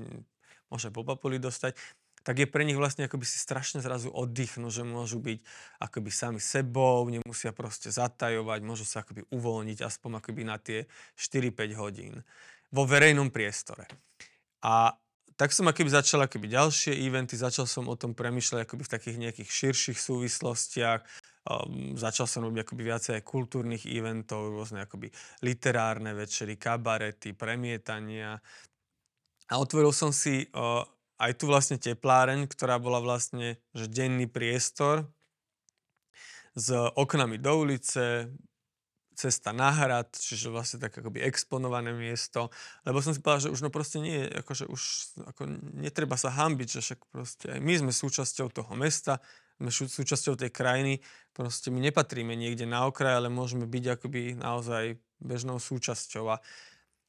[0.71, 1.75] môže po papuli dostať,
[2.23, 5.39] tak je pre nich vlastne akoby si strašne zrazu oddychnú, že môžu byť
[5.83, 10.87] akoby sami sebou, nemusia proste zatajovať, môžu sa akoby uvoľniť aspoň akoby na tie
[11.19, 12.23] 4-5 hodín
[12.71, 13.91] vo verejnom priestore.
[14.63, 14.95] A
[15.39, 19.17] tak som akoby začal akoby ďalšie eventy, začal som o tom premyšľať akoby v takých
[19.23, 21.01] nejakých širších súvislostiach,
[21.49, 25.09] um, začal som robiť akoby viacej aj kultúrnych eventov, rôzne akoby
[25.41, 28.37] literárne večery, kabarety, premietania.
[29.49, 30.85] A otvoril som si uh,
[31.17, 35.09] aj tu vlastne tepláreň, ktorá bola vlastne že denný priestor
[36.53, 38.29] s oknami do ulice,
[39.19, 42.55] cesta na hrad, čiže vlastne tak akoby exponované miesto,
[42.87, 44.83] lebo som si povedal, že už no proste nie, akože už
[45.35, 45.43] ako
[45.75, 49.19] netreba sa hambiť, že však proste aj my sme súčasťou toho mesta,
[49.59, 51.03] sme súčasťou tej krajiny,
[51.35, 56.25] proste my nepatríme niekde na okraj, ale môžeme byť akoby naozaj bežnou súčasťou.
[56.31, 56.37] A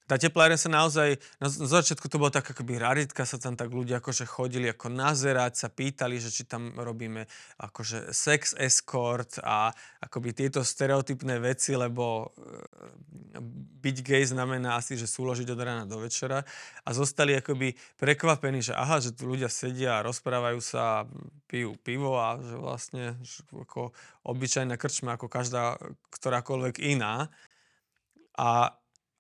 [0.10, 3.70] tá tepláreň sa naozaj, na, na začiatku to bolo tak akoby raritka, sa tam tak
[3.70, 7.30] ľudia akože chodili ako nazerať, sa pýtali, že či tam robíme
[7.62, 9.70] akože sex escort a
[10.02, 13.38] akoby tieto stereotypné veci, lebo e,
[13.86, 16.42] byť gay znamená asi, že súložiť od rána do večera
[16.82, 21.06] a zostali akoby prekvapení, že aha, že tu ľudia sedia rozprávajú sa,
[21.46, 23.94] pijú pivo a že vlastne že ako
[24.26, 25.78] obyčajná krčma ako každá
[26.10, 27.30] ktorákoľvek iná.
[28.40, 28.79] A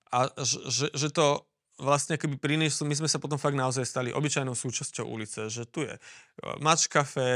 [0.09, 1.45] a že, že to
[1.79, 5.87] vlastne keby prinieslo, my sme sa potom fakt naozaj stali obyčajnou súčasťou ulice, že tu
[5.87, 5.99] je e,
[6.59, 6.91] mač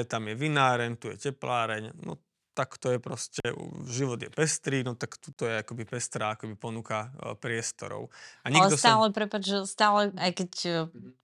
[0.09, 2.19] tam je vináren, tu je tepláreň, no
[2.53, 3.41] tak to je proste,
[3.89, 8.13] život je pestrý, no tak tu je akoby pestrá akoby ponuka uh, priestorov.
[8.45, 9.15] A nikto Ale stále, sa...
[9.17, 10.73] prepáč, že stále, aj keď uh,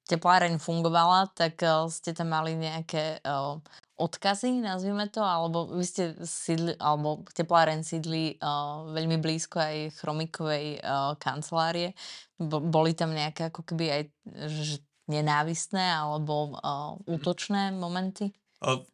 [0.10, 3.62] tepláreň fungovala, tak uh, ste tam mali nejaké uh,
[4.00, 10.82] odkazy, nazvime to, alebo vy ste sídli, alebo tepláren sídli uh, veľmi blízko aj chromikovej
[10.82, 11.94] uh, kancelárie.
[12.42, 14.02] Boli tam nejaké ako keby aj
[14.50, 18.32] že nenávistné alebo uh, útočné momenty?
[18.64, 18.86] Uh,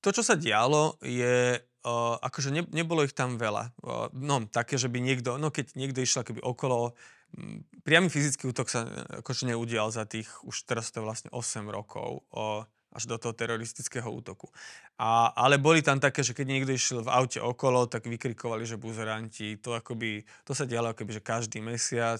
[0.00, 3.72] to, čo sa dialo, je uh, akože ne, nebolo ich tam veľa.
[3.80, 6.96] Uh, no, také, že by niekto, no keď niekto išiel keby okolo,
[7.36, 8.88] m, priamy fyzický útok sa
[9.24, 12.24] akože neudial za tých, už teraz to vlastne 8 rokov.
[12.32, 14.50] Uh, až do toho teroristického útoku.
[14.98, 18.82] A, ale boli tam také, že keď niekto išiel v aute okolo, tak vykrikovali, že
[18.82, 19.62] buzeranti.
[19.62, 22.18] To, akoby, to sa dialo akoby, že každý mesiac.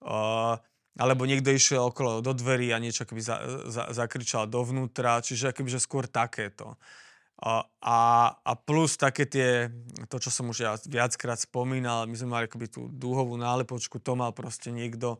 [0.00, 0.56] Uh,
[0.98, 3.36] alebo niekto išiel okolo do dverí a niečo akoby za,
[3.70, 5.22] za, zakričal dovnútra.
[5.22, 6.74] Čiže akoby, že skôr takéto.
[6.74, 7.00] Uh,
[7.40, 8.00] a,
[8.36, 9.72] a plus také tie,
[10.12, 14.12] to čo som už ja viackrát spomínal, my sme mali akoby tú dúhovú nálepočku, to
[14.12, 15.16] mal proste niekto,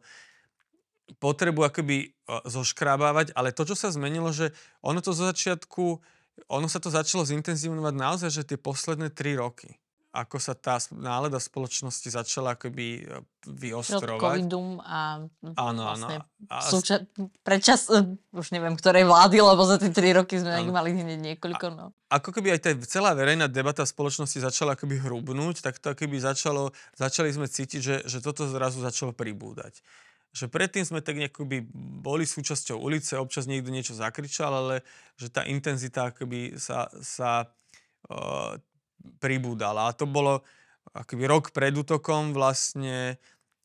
[1.16, 2.12] potrebu akoby
[2.44, 4.52] zoškrábávať, ale to, čo sa zmenilo, že
[4.85, 5.85] ono to zo začiatku,
[6.52, 9.79] ono sa to začalo zintenzívnovať naozaj, že tie posledné tri roky
[10.11, 14.18] ako sa tá nálada spoločnosti začala akoby e, vyostrovať.
[14.18, 15.23] covidum a
[15.55, 16.51] áno, vlastne áno.
[16.51, 16.66] A...
[16.66, 17.07] Súča-
[17.46, 20.75] prečas, e, už neviem, ktorej vlády, lebo za tie tri roky sme áno.
[20.75, 21.66] mali hneď niekoľko.
[21.79, 21.94] No.
[22.11, 25.94] A, ako keby aj tá celá verejná debata v spoločnosti začala akoby hrubnúť, tak to
[25.94, 29.79] akoby začalo, začali sme cítiť, že, že toto zrazu začalo pribúdať
[30.31, 34.87] že predtým sme tak by boli súčasťou ulice, občas niekto niečo zakričal, ale
[35.18, 37.51] že tá intenzita akoby sa, sa
[38.07, 38.55] uh,
[39.18, 39.90] pribúdala.
[39.90, 40.42] A to bolo
[40.92, 43.20] akoby rok pred útokom vlastne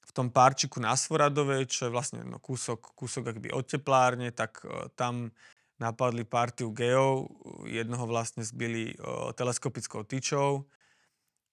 [0.06, 4.62] v tom párčiku na Svoradovej, čo je vlastne no, kúsok, kúsok akoby od teplárne, tak
[4.62, 5.34] uh, tam
[5.76, 7.28] napadli partiu geov,
[7.67, 10.63] jednoho vlastne zbili uh, teleskopickou tyčou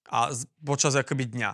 [0.07, 1.53] a z, počas akoby dňa.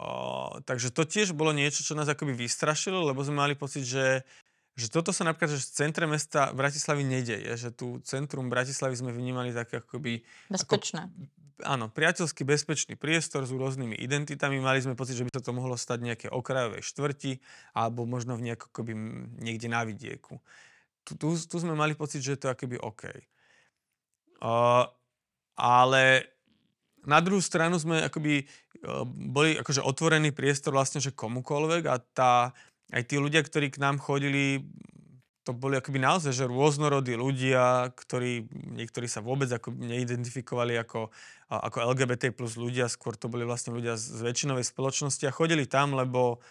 [0.00, 4.24] O, takže to tiež bolo niečo, čo nás akoby vystrašilo, lebo sme mali pocit, že,
[4.72, 9.12] že toto sa napríklad že v centre mesta Bratislavy nedeje, že tu centrum Bratislavy sme
[9.12, 10.24] vnímali tak akoby...
[10.48, 11.04] Bezpečné.
[11.04, 14.60] Ako, áno, priateľský bezpečný priestor s rôznymi identitami.
[14.60, 17.40] Mali sme pocit, že by sa to mohlo stať nejaké okrajové štvrti
[17.76, 18.92] alebo možno v nejako, akoby,
[19.40, 20.40] niekde na vidieku.
[21.04, 23.08] Tu, tu, tu sme mali pocit, že je to akoby OK.
[24.40, 24.88] Uh,
[25.56, 26.32] ale
[27.04, 28.44] na druhú stranu sme akoby
[29.04, 32.32] boli akože otvorený priestor vlastne, že komukoľvek a tá,
[32.92, 34.64] aj tí ľudia, ktorí k nám chodili,
[35.44, 38.44] to boli akoby naozaj, že rôznorodí ľudia, ktorí,
[38.76, 41.08] niektorí sa vôbec ako neidentifikovali ako,
[41.48, 45.96] ako LGBT plus ľudia, skôr to boli vlastne ľudia z väčšinovej spoločnosti a chodili tam,
[45.96, 46.44] lebo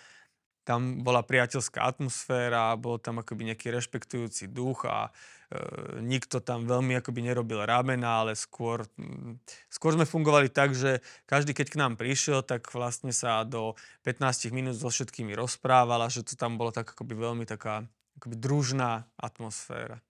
[0.66, 6.94] tam bola priateľská atmosféra, bol tam akoby nejaký rešpektujúci duch a e, nikto tam veľmi
[7.02, 11.98] akoby nerobil ramena, ale skôr, m, skôr sme fungovali tak, že každý keď k nám
[11.98, 13.74] prišiel, tak vlastne sa do
[14.06, 19.08] 15 minút so všetkými rozprával že to tam bolo tak akoby veľmi taká akoby družná
[19.16, 20.04] atmosféra.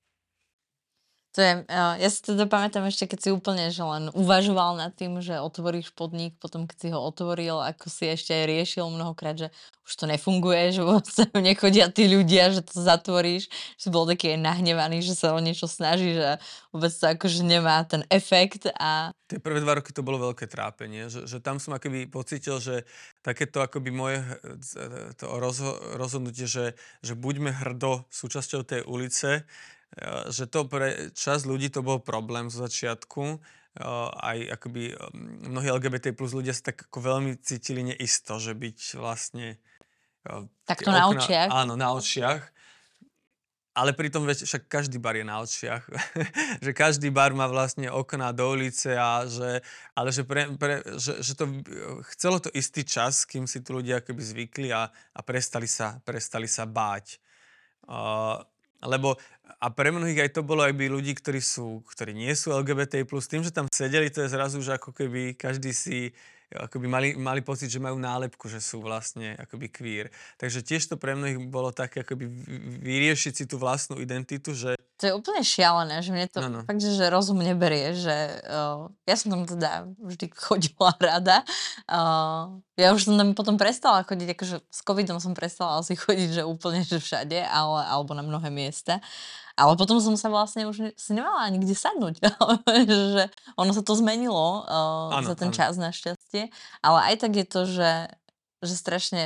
[1.39, 5.23] To je, ja si teda pamätám ešte, keď si úplne že len uvažoval nad tým,
[5.23, 9.47] že otvoríš podnik, potom keď si ho otvoril, ako si ešte aj riešil mnohokrát, že
[9.87, 13.47] už to nefunguje, že vôbec nechodia tí ľudia, že to zatvoríš,
[13.79, 16.43] že si bol taký aj nahnevaný, že sa o niečo snaží, že
[16.75, 19.15] vôbec to akože nemá ten efekt a...
[19.31, 22.83] Tie prvé dva roky to bolo veľké trápenie, že, že tam som akoby pocitil, že
[23.23, 24.19] takéto akoby moje
[25.15, 29.47] to rozho- rozhodnutie, že, že buďme hrdo súčasťou tej ulice,
[30.29, 33.41] že to pre časť ľudí to bol problém zo začiatku.
[33.79, 38.51] Eh, aj akoby mm, mnohí LGBT plus ľudia sa tak ako veľmi cítili neisto, že
[38.51, 39.61] byť vlastne
[40.27, 41.47] uh, Tak tie to na očiach?
[41.47, 42.43] áno, na očiach.
[43.77, 45.85] Ale pritom však každý bar je na očiach.
[46.65, 49.63] že každý bar má vlastne okná do ulice a že,
[49.95, 51.47] ale že, pre, pre, že, že to,
[52.11, 56.49] chcelo to istý čas, kým si tu ľudia akoby zvykli a, a prestali, sa, prestali
[56.51, 57.21] sa báť.
[57.87, 58.43] Uh,
[58.83, 59.19] lebo
[59.59, 63.03] a pre mnohých aj to bolo aj by ľudí, ktorí, sú, ktorí nie sú LGBT+,
[63.03, 66.15] tým, že tam sedeli, to je zrazu, že ako keby každý si
[66.49, 70.07] akoby mali, mali pocit, že majú nálepku, že sú vlastne akoby queer.
[70.41, 72.25] Takže tiež to pre mnohých bolo také akoby
[72.81, 74.73] vyriešiť si tú vlastnú identitu, že...
[74.99, 76.61] To je úplne šialené, že mne to no, no.
[76.65, 81.45] fakt, že, že rozum neberie, že uh, ja som tam teda vždy chodila rada.
[81.85, 86.41] Uh, ja už som tam potom prestala chodiť, akože s covidom som prestala asi chodiť,
[86.41, 88.99] že úplne že všade, ale, alebo na mnohé miesta.
[89.59, 92.23] Ale potom som sa vlastne už si nemala ani kde sadnúť.
[92.87, 93.27] že
[93.59, 95.55] ono sa to zmenilo uh, ano, za ten ano.
[95.55, 96.18] čas našťastie.
[96.85, 97.91] Ale aj tak je to, že,
[98.63, 99.23] že strašne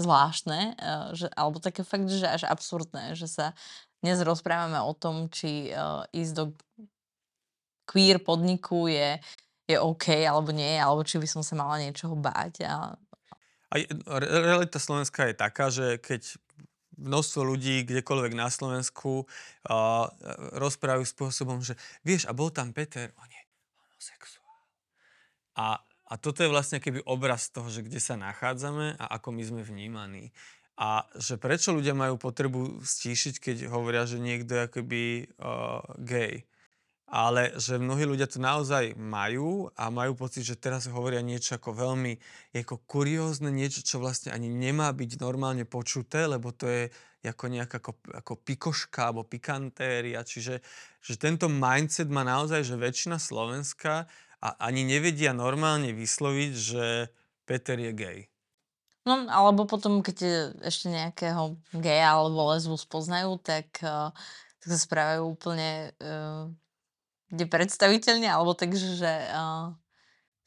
[0.00, 3.46] zvláštne, uh, že, alebo také fakt, že až absurdné, že sa
[4.02, 6.44] dnes rozprávame o tom, či uh, ísť do
[7.88, 9.20] queer podniku je,
[9.70, 12.66] je OK alebo nie, alebo či by som sa mala niečoho báť.
[12.66, 12.98] A...
[13.74, 13.74] A
[14.20, 16.36] realita Slovenska je taká, že keď
[16.98, 20.06] množstvo ľudí kdekoľvek na Slovensku uh,
[20.58, 21.74] rozprávajú spôsobom, že
[22.06, 23.42] vieš, a bol tam Peter, on je
[23.90, 24.43] homosexuál.
[25.54, 29.42] A, a toto je vlastne keby obraz toho, že kde sa nachádzame a ako my
[29.42, 30.34] sme vnímaní.
[30.74, 35.02] A že prečo ľudia majú potrebu stíšiť, keď hovoria, že niekto je akoby
[35.38, 36.42] uh, gay
[37.14, 41.70] ale že mnohí ľudia to naozaj majú a majú pocit, že teraz hovoria niečo ako
[41.76, 42.18] veľmi
[42.56, 46.82] ako kuriózne, niečo, čo vlastne ani nemá byť normálne počuté, lebo to je
[47.22, 50.24] ako nejaká ako, ako pikoška alebo pikantéria.
[50.24, 50.64] Čiže
[50.98, 54.08] že tento mindset má naozaj, že väčšina Slovenska
[54.44, 57.08] a ani nevedia normálne vysloviť, že
[57.48, 58.18] Peter je gay.
[59.08, 64.12] No, alebo potom, keď ešte nejakého geja alebo lesbu spoznajú, tak, uh,
[64.60, 66.48] tak sa správajú úplne uh,
[67.32, 69.72] kde predstaviteľne, alebo tak, že uh,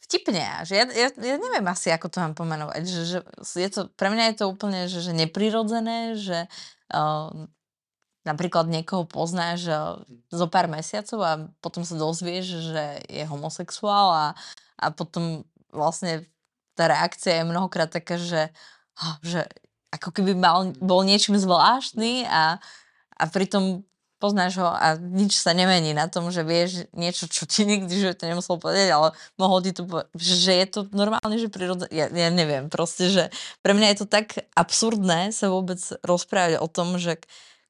[0.05, 0.45] vtipne.
[0.65, 2.81] Že ja, ja, ja neviem asi, ako to mám pomenovať.
[2.85, 3.19] Že, že
[3.61, 6.49] je to, pre mňa je to úplne že, že neprirodzené, že
[6.93, 7.29] uh,
[8.27, 9.71] napríklad niekoho poznáš
[10.27, 14.27] zo pár mesiacov a potom sa dozvieš, že je homosexuál a,
[14.75, 16.27] a potom vlastne
[16.75, 18.51] tá reakcia je mnohokrát taká, že,
[19.23, 19.47] že
[19.89, 22.59] ako keby mal, bol niečím zvláštny a,
[23.17, 23.87] a pritom
[24.17, 28.17] poznáš ho a nič sa nemení na tom, že vieš niečo, čo ti nikdy že
[28.17, 31.89] to nemusel povedať, ale mohol ti to povedať, že je to normálne, že prirodzené.
[31.93, 33.23] Ja, ja neviem, proste, že
[33.61, 37.21] pre mňa je to tak absurdné sa vôbec rozprávať o tom, že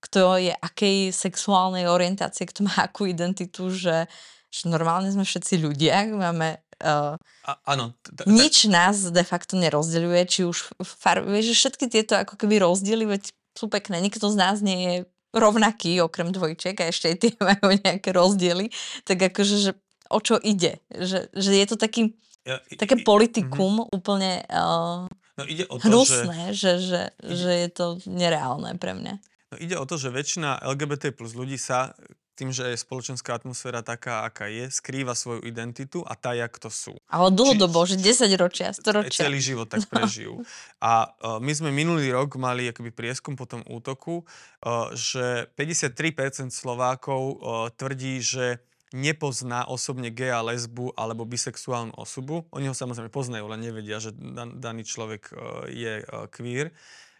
[0.07, 4.07] kto je akej sexuálnej orientácie, kto má akú identitu, že,
[4.47, 7.97] že normálne sme všetci ľudia, máme Uh, a, áno.
[8.29, 13.17] Nič nás de facto nerozdeľuje, či už far, vieš, že všetky tieto ako keby rozdiely,
[13.17, 14.95] veď sú pekné, nikto z nás nie je
[15.33, 18.69] rovnaký, okrem dvojčiek a ešte aj tie majú nejaké rozdiely,
[19.09, 19.71] tak akože, že
[20.13, 20.77] o čo ide?
[20.93, 22.13] Že, že je to taký,
[22.45, 23.97] ja, také politikum mm-hmm.
[23.97, 28.93] úplne uh, no, ide o to, hnusné, že, že, že, že je to nereálne pre
[28.93, 29.17] mňa.
[29.47, 31.95] No, ide o to, že väčšina LGBT plus ľudí sa
[32.37, 36.69] tým, že je spoločenská atmosféra taká, aká je, skrýva svoju identitu a tá, jak to
[36.69, 36.93] sú.
[37.09, 39.25] Ale dlhodobo, Či, že 10 ročia, 100 ročia.
[39.25, 40.45] Celý život tak prežijú.
[40.77, 46.53] A uh, my sme minulý rok mali akoby prieskum po tom útoku, uh, že 53%
[46.53, 47.35] Slovákov uh,
[47.73, 48.61] tvrdí, že
[48.93, 52.47] nepozná osobne geja, lesbu alebo bisexuálnu osobu.
[52.55, 55.27] Oni ho samozrejme poznajú, len nevedia, že dan, daný človek
[55.67, 56.71] je queer.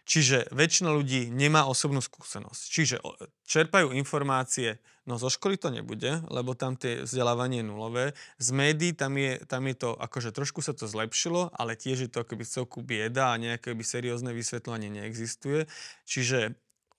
[0.08, 2.62] Čiže väčšina ľudí nemá osobnú skúsenosť.
[2.64, 2.96] Čiže
[3.44, 8.04] čerpajú informácie, no zo školy to nebude, lebo tam tie vzdelávanie je nulové.
[8.40, 12.10] Z médií tam je, tam je to, akože trošku sa to zlepšilo, ale tiež je
[12.10, 15.68] to akoby celku bieda a nejaké by seriózne vysvetľovanie neexistuje.
[16.08, 16.56] Čiže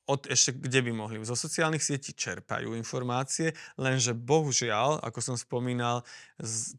[0.09, 1.21] od ešte kde by mohli.
[1.21, 6.01] Zo sociálnych sietí čerpajú informácie, lenže bohužiaľ, ako som spomínal,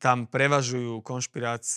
[0.02, 0.98] tam prevažujú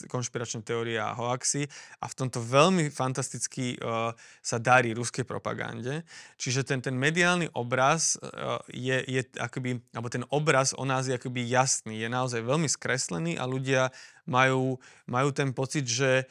[0.10, 1.70] konšpiračné teórie a hoaxy
[2.02, 6.02] a v tomto veľmi fantasticky uh, sa darí ruskej propagande.
[6.42, 11.14] Čiže ten, ten mediálny obraz uh, je, je akoby, alebo ten obraz o nás je
[11.14, 13.94] akoby jasný, je naozaj veľmi skreslený a ľudia
[14.26, 16.26] majú, majú ten pocit, že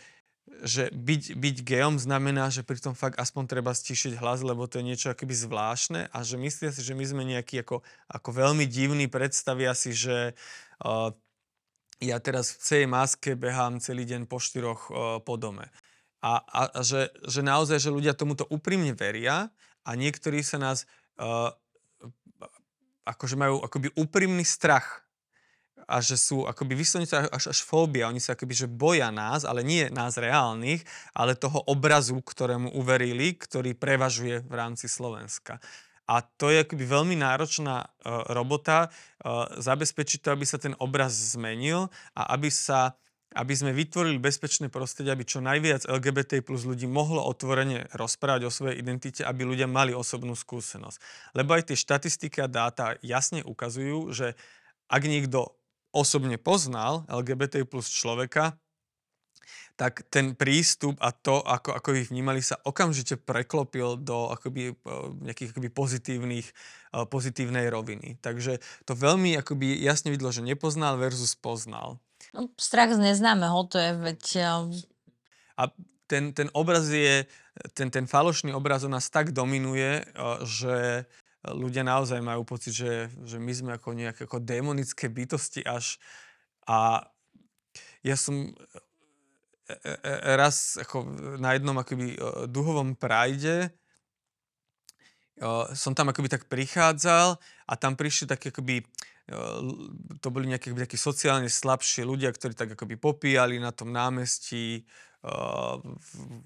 [0.60, 4.78] že byť, byť geom znamená, že pri tom fakt aspoň treba stišiť hlas, lebo to
[4.78, 7.80] je niečo akoby zvláštne a že myslia si, že my sme nejaký ako,
[8.12, 10.36] ako veľmi divní, predstavia si, že
[10.84, 11.10] uh,
[11.98, 15.66] ja teraz v celej maske behám celý deň po štyroch uh, po dome.
[16.22, 19.50] A, a, a že, že naozaj, že ľudia tomuto úprimne veria
[19.82, 20.86] a niektorí sa nás
[21.18, 21.50] uh,
[23.02, 25.01] akože majú akoby úprimný strach
[25.86, 28.08] a že sú akoby vyslovene až, až fóbia.
[28.08, 33.34] Oni sa akoby že boja nás, ale nie nás reálnych, ale toho obrazu, ktorému uverili,
[33.34, 35.62] ktorý prevažuje v rámci Slovenska.
[36.10, 41.14] A to je akoby veľmi náročná uh, robota uh, zabezpečiť to, aby sa ten obraz
[41.14, 42.98] zmenil a aby sa
[43.32, 48.52] aby sme vytvorili bezpečné prostredie, aby čo najviac LGBT plus ľudí mohlo otvorene rozprávať o
[48.52, 51.00] svojej identite, aby ľudia mali osobnú skúsenosť.
[51.32, 54.36] Lebo aj tie štatistiky a dáta jasne ukazujú, že
[54.92, 55.56] ak niekto
[55.92, 58.56] osobne poznal LGBT plus človeka,
[59.76, 64.74] tak ten prístup a to, ako, ako ich vnímali, sa okamžite preklopil do akoby, e,
[65.24, 66.46] nejakých akoby pozitívnych,
[66.92, 68.20] e, pozitívnej roviny.
[68.20, 71.98] Takže to veľmi akoby jasne videlo, že nepoznal versus poznal.
[72.36, 74.22] No, strach z neznámeho, to je veď...
[74.44, 74.76] Um...
[75.56, 75.72] A
[76.06, 77.24] ten, ten obraz je,
[77.72, 80.04] ten, ten falošný obraz u nás tak dominuje, e,
[80.44, 81.08] že
[81.50, 85.98] ľudia naozaj majú pocit, že, že my sme ako nejaké ako démonické bytosti až
[86.70, 87.02] a
[88.06, 91.02] ja som e, e, e, raz ako
[91.42, 92.14] na jednom akoby
[92.46, 93.74] duhovom prajde
[95.74, 97.34] som tam akoby tak prichádzal
[97.66, 98.86] a tam prišli také akoby
[100.18, 104.82] to boli nejaké sociálne slabšie ľudia, ktorí tak akoby popíjali na tom námestí,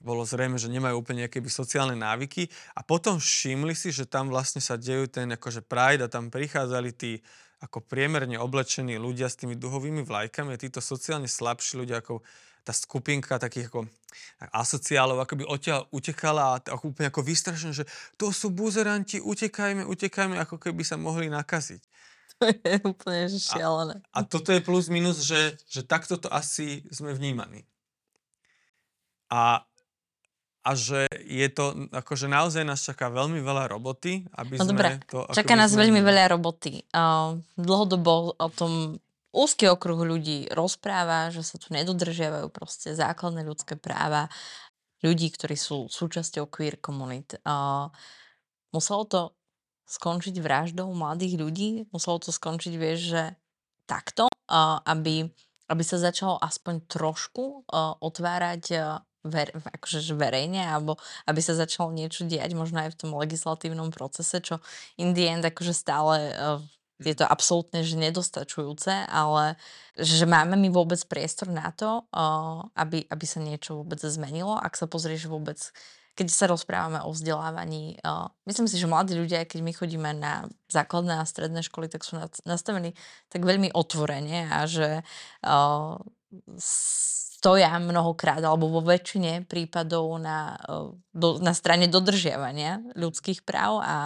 [0.05, 2.45] bolo zrejme, že nemajú úplne nejaké sociálne návyky
[2.77, 6.91] a potom všimli si, že tam vlastne sa dejú ten akože Pride a tam prichádzali
[6.93, 7.25] tí
[7.65, 12.21] ako priemerne oblečení ľudia s tými duhovými vlajkami a títo sociálne slabší ľudia ako
[12.67, 13.81] tá skupinka takých ako
[14.53, 17.89] asociálov akoby odtiaľ utekala a ako úplne ako vystrašené, že
[18.21, 21.81] to sú buzeranti, utekajme, utekajme, ako keby sa mohli nakaziť.
[22.37, 23.97] To je úplne šialené.
[24.13, 27.65] A, a toto je plus minus, že, že takto to asi sme vnímaní.
[29.33, 29.67] A,
[30.67, 34.91] a že je to, akože naozaj nás čaká veľmi veľa roboty, aby no sme dobré.
[35.07, 35.27] to...
[35.35, 35.87] Čaká nás sme...
[35.87, 36.83] veľmi veľa roboty.
[36.91, 38.99] Uh, dlhodobo o tom
[39.37, 44.33] úzky okruh ľudí rozpráva, že sa tu nedodržiavajú proste základné ľudské práva
[45.05, 47.37] ľudí, ktorí sú súčasťou queer komunit.
[47.45, 47.93] Uh,
[48.73, 49.21] muselo to
[49.87, 51.71] skončiť vraždou mladých ľudí?
[51.93, 53.23] Muselo to skončiť, vieš, že
[53.87, 55.29] takto, uh, aby,
[55.71, 60.97] aby sa začalo aspoň trošku uh, otvárať uh, ver, akože verejne, alebo
[61.27, 64.63] aby sa začalo niečo diať možno aj v tom legislatívnom procese, čo
[64.97, 66.59] in the end akože stále uh,
[66.97, 69.61] je to absolútne že nedostačujúce, ale
[70.01, 74.57] že máme my vôbec priestor na to, uh, aby, aby sa niečo vôbec zmenilo.
[74.57, 75.61] Ak sa pozrieš vôbec,
[76.17, 80.49] keď sa rozprávame o vzdelávaní, uh, myslím si, že mladí ľudia, keď my chodíme na
[80.73, 82.17] základné a stredné školy, tak sú
[82.49, 82.97] nastavení
[83.29, 85.05] tak veľmi otvorene a že
[87.37, 93.97] stoja mnohokrát alebo vo väčšine prípadov na, eh, do, na strane dodržiavania ľudských práv a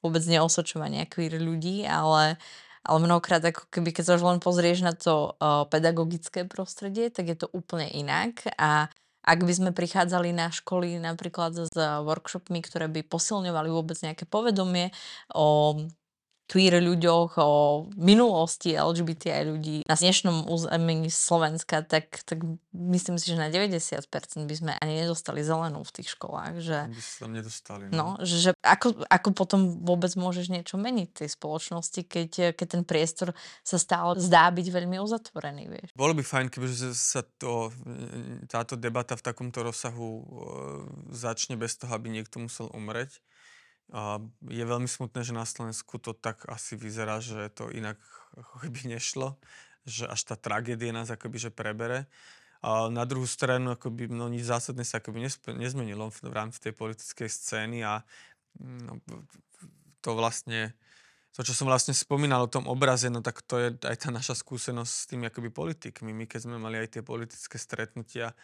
[0.00, 2.40] vôbec neosočovania queer ľudí, ale,
[2.88, 7.28] ale mnohokrát ako keby keď sa už len pozrieš na to uh, pedagogické prostredie, tak
[7.28, 8.40] je to úplne inak.
[8.56, 8.88] A
[9.28, 14.88] ak by sme prichádzali na školy napríklad s workshopmi, ktoré by posilňovali vôbec nejaké povedomie
[15.36, 15.76] o
[16.48, 22.40] queer ľuďoch, o minulosti LGBTI ľudí na dnešnom území Slovenska, tak, tak
[22.72, 26.54] myslím si, že na 90% by sme ani nedostali zelenú v tých školách.
[26.64, 27.82] Že, by sa tam nedostali.
[27.92, 32.30] No, no že, že ako, ako potom vôbec môžeš niečo meniť v tej spoločnosti, keď,
[32.56, 35.88] keď ten priestor sa stále zdá byť veľmi uzatvorený, vieš.
[35.92, 37.68] Bolo by fajn, keby sa to,
[38.48, 40.24] táto debata v takomto rozsahu
[41.12, 43.20] začne bez toho, aby niekto musel umreť
[43.88, 47.96] a je veľmi smutné, že na Slovensku to tak asi vyzerá, že to inak
[48.60, 49.40] keby nešlo,
[49.88, 52.04] že až tá tragédia nás akoby že prebere.
[52.58, 55.24] A na druhú stranu akoby, no, nič zásadné sa akoby
[55.56, 58.02] nezmenilo v rámci tej politickej scény a
[58.58, 58.98] no,
[60.02, 60.74] to vlastne,
[61.32, 64.34] to čo som vlastne spomínal o tom obraze, no tak to je aj tá naša
[64.34, 66.10] skúsenosť s tými akoby politikmi.
[66.10, 68.34] My keď sme mali aj tie politické stretnutia,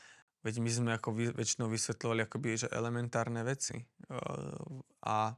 [0.45, 3.81] Veď my sme ako väčšinou vysvetľovali akoby, že elementárne veci.
[5.03, 5.33] A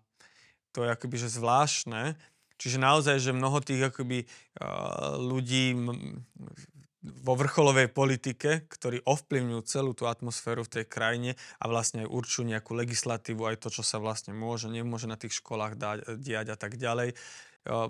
[0.74, 2.18] to je akoby, že zvláštne.
[2.58, 4.26] Čiže naozaj, že mnoho tých akoby
[5.22, 5.78] ľudí
[7.06, 12.50] vo vrcholovej politike, ktorí ovplyvňujú celú tú atmosféru v tej krajine a vlastne aj určujú
[12.50, 16.58] nejakú legislatívu, aj to, čo sa vlastne môže, nemôže na tých školách dať, diať a
[16.58, 17.14] tak ďalej,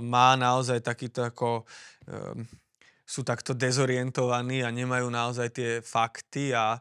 [0.05, 1.65] má naozaj takýto ako
[3.07, 6.77] sú takto dezorientovaní a nemajú naozaj tie fakty a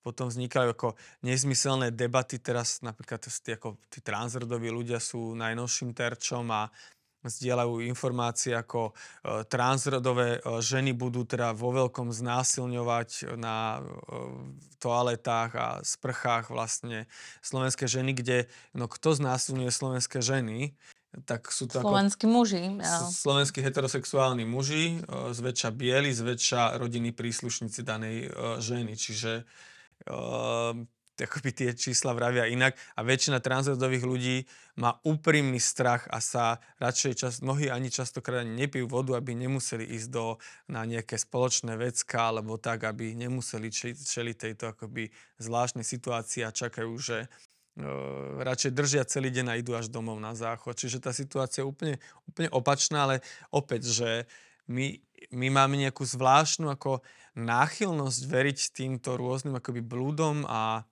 [0.00, 0.88] potom vznikajú ako
[1.24, 2.40] nezmyselné debaty.
[2.40, 6.72] Teraz napríklad tí, ako, tí transrodoví ľudia sú najnovším terčom a
[7.24, 8.92] zdieľajú informácie, ako e,
[9.44, 13.80] transrodové e, ženy budú teda vo veľkom znásilňovať na e,
[14.80, 17.04] toaletách a sprchách vlastne
[17.44, 20.72] slovenské ženy, kde no kto znásilňuje slovenské ženy?
[21.26, 23.10] tak sú to ako Slovenskí muži, áno.
[23.10, 28.30] slovenskí heterosexuálni muži, zväčša bieli, zväčša rodinní príslušníci danej,
[28.62, 28.94] ženy.
[28.94, 29.42] Čiže,
[31.20, 34.36] akoby tie čísla vravia inak a väčšina transrodových ľudí
[34.80, 40.08] má úprimný strach a sa radšej čas mnohí ani častokrát nepijú vodu, aby nemuseli ísť
[40.08, 40.40] do
[40.72, 43.68] na nejaké spoločné vecká alebo tak, aby nemuseli
[44.00, 47.28] čeliť tejto akoby zvláštnej situácii a čakajú, že,
[47.76, 50.76] ehm, radšej držia celý deň a idú až domov na záchod.
[50.76, 53.16] Čiže tá situácia je úplne úplne opačná, ale
[53.52, 54.10] opäť, že
[54.70, 57.04] my my máme nejakú zvláštnu ako
[57.36, 60.88] náchylnosť veriť týmto rôznym akoby blúdom a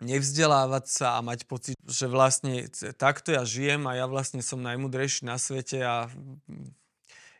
[0.00, 2.68] nevzdelávať sa a mať pocit, že vlastne
[3.00, 6.68] takto ja žijem a ja vlastne som najmúdrejší na svete a mm,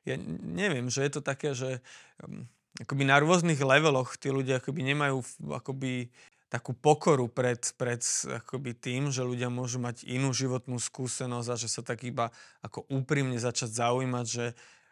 [0.09, 1.85] ja neviem, že je to také, že,
[2.23, 2.49] hm,
[2.81, 5.21] akoby na rôznych leveloch tí ľudia akoby nemajú
[5.53, 6.09] akoby
[6.47, 11.69] takú pokoru pred pred akoby tým, že ľudia môžu mať inú životnú skúsenosť a že
[11.69, 12.31] sa tak iba
[12.63, 14.47] ako úprimne začať zaujímať, že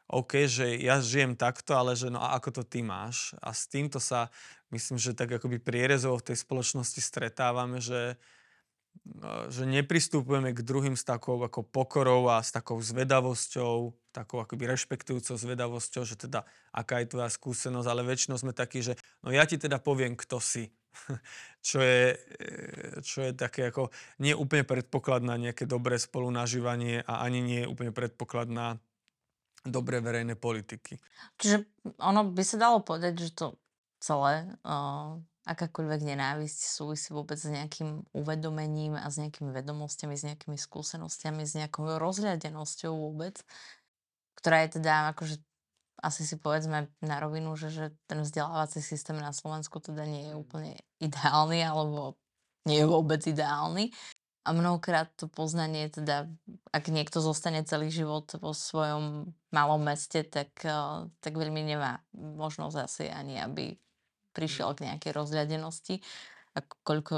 [0.04, 3.32] OK, že ja žijem takto, ale že no a ako to ty máš?
[3.40, 4.28] A s týmto sa
[4.68, 8.20] myslím, že tak akoby prierezovo v tej spoločnosti stretávame, že,
[9.00, 14.76] e, že nepristupujeme k druhým s takou ako pokorou a s takou zvedavosťou, takou akoby
[14.76, 19.48] rešpektujúcou zvedavosťou, že teda aká je tvoja skúsenosť, ale väčšinou sme takí, že no ja
[19.48, 20.68] ti teda poviem, kto si.
[21.64, 23.88] Čo je, e, čo je také ako
[24.20, 28.78] nie úplne predpoklad na nejaké dobré spolunažívanie a ani nie je úplne predpoklad na
[29.64, 31.00] dobré verejné politiky.
[31.40, 31.64] Čiže
[32.04, 33.46] ono by sa dalo povedať, že to
[33.98, 40.56] celé, uh, akákoľvek nenávisť súvisí vôbec s nejakým uvedomením a s nejakými vedomosťami, s nejakými
[40.56, 43.36] skúsenostiami, s nejakou rozhľadenosťou vôbec,
[44.40, 45.36] ktorá je teda akože
[46.04, 50.34] asi si povedzme na rovinu, že, že ten vzdelávací systém na Slovensku teda nie je
[50.36, 52.20] úplne ideálny alebo
[52.68, 53.92] nie je vôbec ideálny.
[54.44, 56.28] A mnohokrát to poznanie teda,
[56.68, 62.76] ak niekto zostane celý život vo svojom malom meste, tak, uh, tak veľmi nemá možnosť
[62.76, 63.72] asi ani, aby
[64.36, 66.04] prišiel k nejakej rozhľadenosti.
[66.60, 67.14] Ako koľko,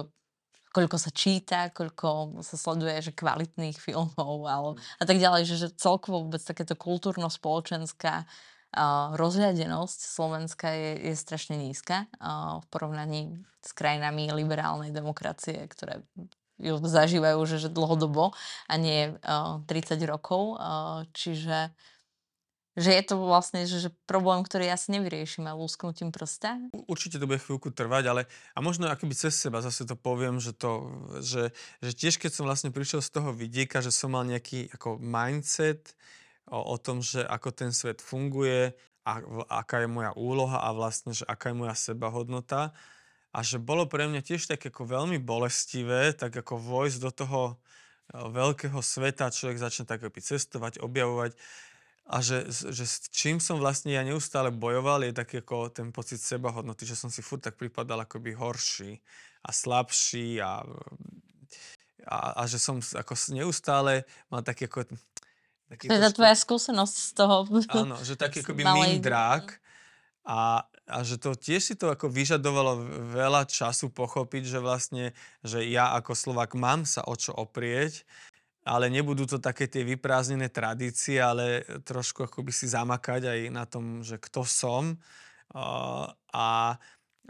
[0.70, 4.70] koľko sa číta, koľko sa sleduje že kvalitných filmov ale,
[5.03, 11.59] a tak ďalej, že, že celkovo vôbec takéto kultúrno-spoločenská uh, rozhľadenosť Slovenska je, je strašne
[11.59, 13.35] nízka uh, v porovnaní
[13.66, 16.07] s krajinami liberálnej demokracie, ktoré
[16.57, 18.33] ju zažívajú že, že dlhodobo
[18.69, 20.57] a nie uh, 30 rokov.
[20.57, 21.73] Uh, čiže
[22.77, 26.61] že je to vlastne že, že problém, ktorý asi nevyriešime lúsknutím prsta.
[26.85, 30.53] Určite to bude chvíľku trvať, ale a možno akoby cez seba zase to poviem, že
[30.53, 30.93] to,
[31.25, 35.01] že, že tiež keď som vlastne prišiel z toho vidieka, že som mal nejaký ako
[35.01, 35.97] mindset
[36.53, 38.77] o, o tom, že ako ten svet funguje
[39.09, 42.77] a aká je moja úloha a vlastne, že aká je moja sebahodnota
[43.37, 47.41] a že bolo pre mňa tiež tak ako veľmi bolestivé, tak ako vojsť do toho
[47.53, 47.55] e,
[48.16, 51.37] veľkého sveta, človek začne tak cestovať, objavovať
[52.07, 56.22] a že, že s čím som vlastne ja neustále bojoval, je taký ako ten pocit
[56.22, 59.03] sebahodnoty, že som si furt tak pripadal akoby horší
[59.43, 60.62] a slabší a,
[62.07, 64.87] a, a že som ako neustále mal taký ako...
[65.66, 67.37] Taký teda trošku, tvoja skúsenosť z toho.
[67.74, 69.66] Áno, že taký akoby mindrák
[70.27, 72.83] a, a že to tiež si to ako vyžadovalo
[73.14, 75.14] veľa času pochopiť, že vlastne,
[75.47, 78.03] že ja ako Slovak mám sa o čo oprieť
[78.66, 84.03] ale nebudú to také tie vyprázdnené tradície, ale trošku akoby si zamakať aj na tom,
[84.03, 84.99] že kto som
[85.55, 86.47] a, a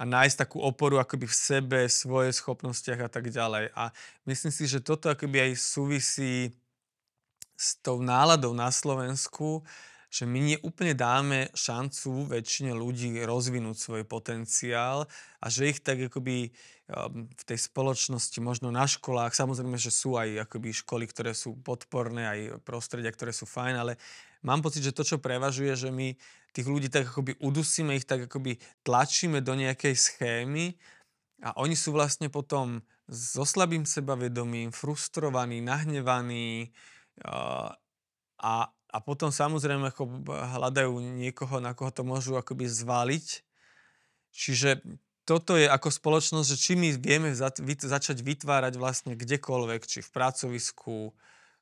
[0.01, 3.69] nájsť takú oporu akoby v sebe, svoje schopnostiach a tak ďalej.
[3.77, 3.93] A
[4.25, 6.57] myslím si, že toto akoby aj súvisí
[7.53, 9.61] s tou náladou na Slovensku,
[10.17, 15.05] že my neúplne dáme šancu väčšine ľudí rozvinúť svoj potenciál
[15.45, 16.49] a že ich tak akoby
[16.89, 21.61] um, v tej spoločnosti, možno na školách, samozrejme, že sú aj akoby školy, ktoré sú
[21.61, 23.93] podporné, aj prostredia, ktoré sú fajn, ale
[24.41, 26.17] mám pocit, že to, čo prevažuje, že my
[26.57, 28.57] tých ľudí tak akoby udusíme, ich tak akoby
[28.89, 30.73] tlačíme do nejakej schémy
[31.45, 36.73] a oni sú vlastne potom so slabým sebavedomím, frustrovaní, nahnevaní
[37.29, 37.69] uh,
[38.41, 43.45] a, a potom samozrejme ako hľadajú niekoho, na koho to môžu akoby zvaliť.
[44.33, 44.81] Čiže
[45.29, 51.13] toto je ako spoločnosť, že či my vieme začať vytvárať vlastne kdekoľvek, či v pracovisku,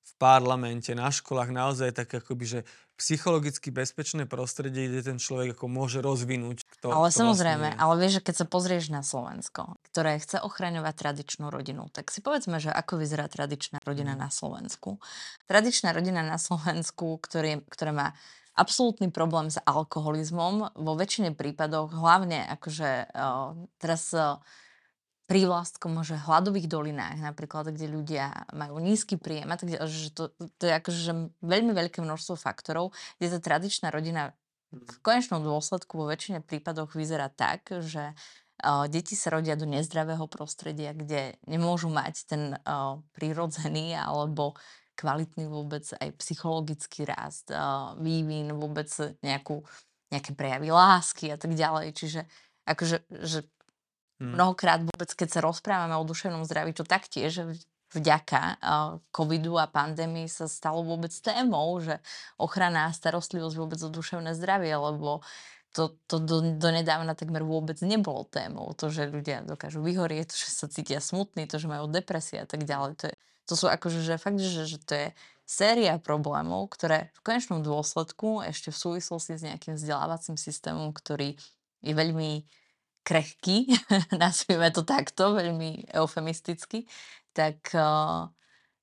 [0.05, 2.61] v parlamente, na školách, naozaj tak akoby, že
[2.95, 6.63] psychologicky bezpečné prostredie, kde ten človek ako môže rozvinúť.
[6.79, 10.39] Kto, ale kto samozrejme, vlastne ale vieš, že keď sa pozrieš na Slovensko, ktoré chce
[10.39, 14.21] ochraňovať tradičnú rodinu, tak si povedzme, že ako vyzerá tradičná rodina mm.
[14.21, 15.03] na Slovensku.
[15.51, 18.09] Tradičná rodina na Slovensku, ktorý, ktorá má
[18.55, 24.39] absolútny problém s alkoholizmom, vo väčšine prípadoch, hlavne akože uh, teraz uh,
[25.35, 30.30] prívlastkom, že hladových dolinách napríklad, kde ľudia majú nízky príjem a tak ďalej, že to,
[30.30, 31.12] to je akože že
[31.43, 34.30] veľmi veľké množstvo faktorov, kde tá tradičná rodina
[34.70, 40.30] v konečnom dôsledku vo väčšine prípadoch vyzerá tak, že uh, deti sa rodia do nezdravého
[40.30, 44.55] prostredia, kde nemôžu mať ten uh, prírodzený alebo
[44.95, 48.87] kvalitný vôbec aj psychologický rast, uh, vývin, vôbec
[49.18, 49.66] nejakú,
[50.14, 51.91] nejaké prejavy lásky a tak ďalej.
[51.91, 52.20] Čiže
[52.70, 53.51] akože, že
[54.23, 54.39] Hmm.
[54.39, 57.43] mnohokrát vôbec, keď sa rozprávame o duševnom zdraví, to taktiež
[57.95, 58.59] vďaka
[59.15, 62.03] covidu a pandémii sa stalo vôbec témou, že
[62.39, 65.23] ochrana a starostlivosť vôbec o duševné zdravie, lebo
[65.75, 68.71] to, to do, donedávna takmer vôbec nebolo témou.
[68.79, 72.47] To, že ľudia dokážu vyhorieť, to, že sa cítia smutní, to, že majú depresie a
[72.47, 72.95] tak ďalej.
[73.03, 73.17] To, je,
[73.51, 75.09] to sú akože, že fakt, že, že to je
[75.43, 81.35] séria problémov, ktoré v konečnom dôsledku ešte v súvislosti s nejakým vzdelávacím systémom, ktorý
[81.83, 82.47] je veľmi
[83.05, 83.69] krehký,
[84.23, 86.89] nazvime to takto, veľmi eufemisticky,
[87.37, 87.61] tak,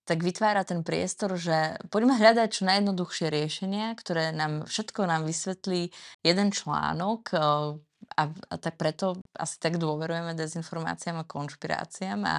[0.06, 5.90] tak vytvára ten priestor, že poďme hľadať čo najjednoduchšie riešenia, ktoré nám, všetko nám vysvetlí
[6.22, 12.38] jeden článok a, a tak preto asi tak dôverujeme dezinformáciám a konšpiráciám a,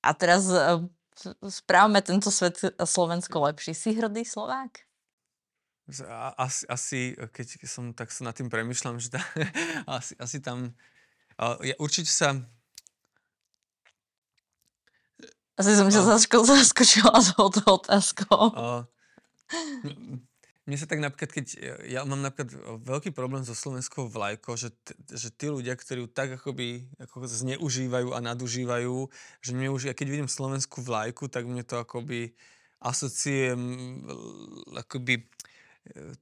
[0.00, 0.48] a teraz
[1.48, 3.74] správame tento svet Slovensko lepší.
[3.74, 4.85] Si hrdý Slovák?
[5.86, 9.22] Asi, asi, keď som tak sa nad tým premyšľam, že tá,
[9.98, 10.74] asi, asi tam...
[11.38, 12.34] Ja určite sa...
[15.56, 18.52] Asi som ťa zasko, zaskočila s otázkou.
[20.66, 21.46] Mne sa tak napríklad, keď
[21.86, 22.50] ja mám napríklad
[22.82, 24.74] veľký problém so slovenskou vlajkou, že,
[25.06, 29.06] že tí ľudia, ktorí ju tak akoby ako zneužívajú a nadužívajú,
[29.38, 32.34] že mne už, ja keď vidím slovenskú vlajku, tak mne to akoby
[32.82, 33.62] asociujem
[34.74, 35.24] akoby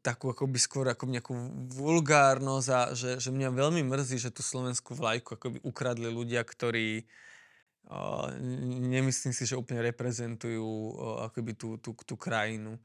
[0.05, 1.35] takú akoby skôr ako nejakú
[1.73, 7.05] vulgárnosť a že, že mňa veľmi mrzí, že tú slovenskú vlajku akoby ukradli ľudia, ktorí
[7.89, 8.29] uh,
[8.93, 12.77] nemyslím si, že úplne reprezentujú uh, akoby tú, tú, tú krajinu.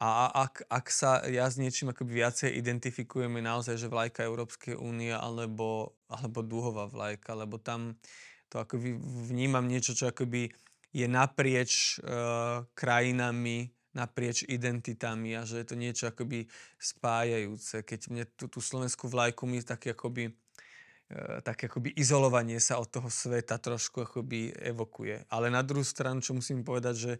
[0.00, 5.12] A ak, ak sa ja s niečím akoby viacej identifikujeme naozaj, že vlajka Európskej únie
[5.12, 8.00] alebo, alebo dúhová vlajka, lebo tam
[8.48, 8.96] to akoby
[9.28, 10.48] vnímam niečo, čo akoby
[10.96, 16.48] je naprieč uh, krajinami, naprieč identitami a že je to niečo akoby
[16.80, 17.84] spájajúce.
[17.84, 22.88] Keď mne tú, tú slovenskú vlajku mi tak akoby, e, tak akoby izolovanie sa od
[22.88, 25.28] toho sveta trošku akoby evokuje.
[25.28, 27.12] Ale na druhú stranu, čo musím povedať, že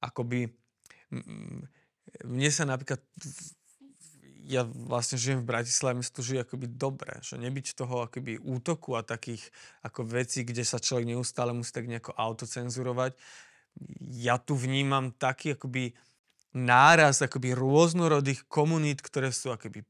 [0.00, 0.48] akoby
[2.24, 3.02] mne sa napríklad
[4.46, 8.94] ja vlastne žijem v Bratislave, mi sa žije akoby dobre, že nebyť toho akoby útoku
[8.94, 9.42] a takých
[9.82, 13.18] ako vecí, kde sa človek neustále musí tak nejako autocenzurovať,
[14.16, 15.92] ja tu vnímam taký akoby
[16.56, 19.84] náraz akoby rôznorodých komunít, ktoré sú akoby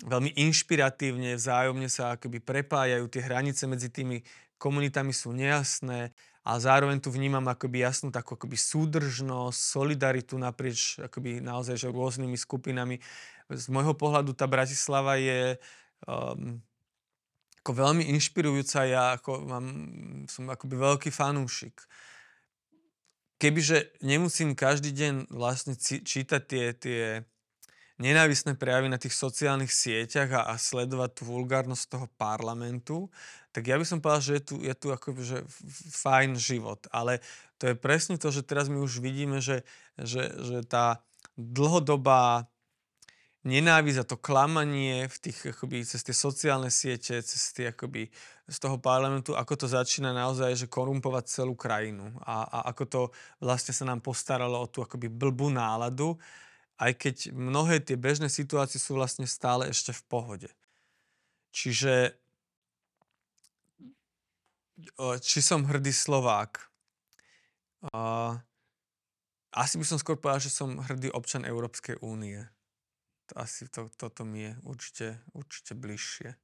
[0.00, 4.24] veľmi inšpiratívne, vzájomne sa akoby prepájajú, tie hranice medzi tými
[4.56, 11.44] komunitami sú nejasné a zároveň tu vnímam akoby jasnú takú akoby súdržnosť, solidaritu naprieč akoby
[11.44, 12.96] naozaj že rôznymi skupinami.
[13.52, 15.60] Z môjho pohľadu tá Bratislava je
[16.08, 16.64] um,
[17.70, 18.82] ako veľmi inšpirujúca.
[18.82, 19.66] Ja ako mám,
[20.26, 21.78] som akoby veľký fanúšik.
[23.38, 27.02] Kebyže nemusím každý deň vlastne čítať tie, tie
[28.02, 33.06] nenávisné prejavy na tých sociálnych sieťach a, a sledovať tú vulgárnosť toho parlamentu,
[33.54, 35.38] tak ja by som povedal, že je tu, je tu akoby, že
[35.94, 36.90] fajn život.
[36.90, 37.22] Ale
[37.62, 39.62] to je presne to, že teraz my už vidíme, že,
[39.94, 41.06] že, že tá
[41.38, 42.49] dlhodobá
[43.44, 48.12] nenávisť a to klamanie v tých, akoby, cez tie sociálne siete, cez tie, akoby,
[48.50, 53.00] z toho parlamentu, ako to začína naozaj, že korumpovať celú krajinu a, a ako to
[53.38, 56.18] vlastne sa nám postaralo o tú akoby blbú náladu,
[56.82, 60.50] aj keď mnohé tie bežné situácie sú vlastne stále ešte v pohode.
[61.54, 62.18] Čiže
[65.20, 66.70] či som hrdý Slovák?
[69.50, 72.44] asi by som skôr povedal, že som hrdý občan Európskej únie
[73.36, 76.34] asi to, toto mi je určite, určite bližšie.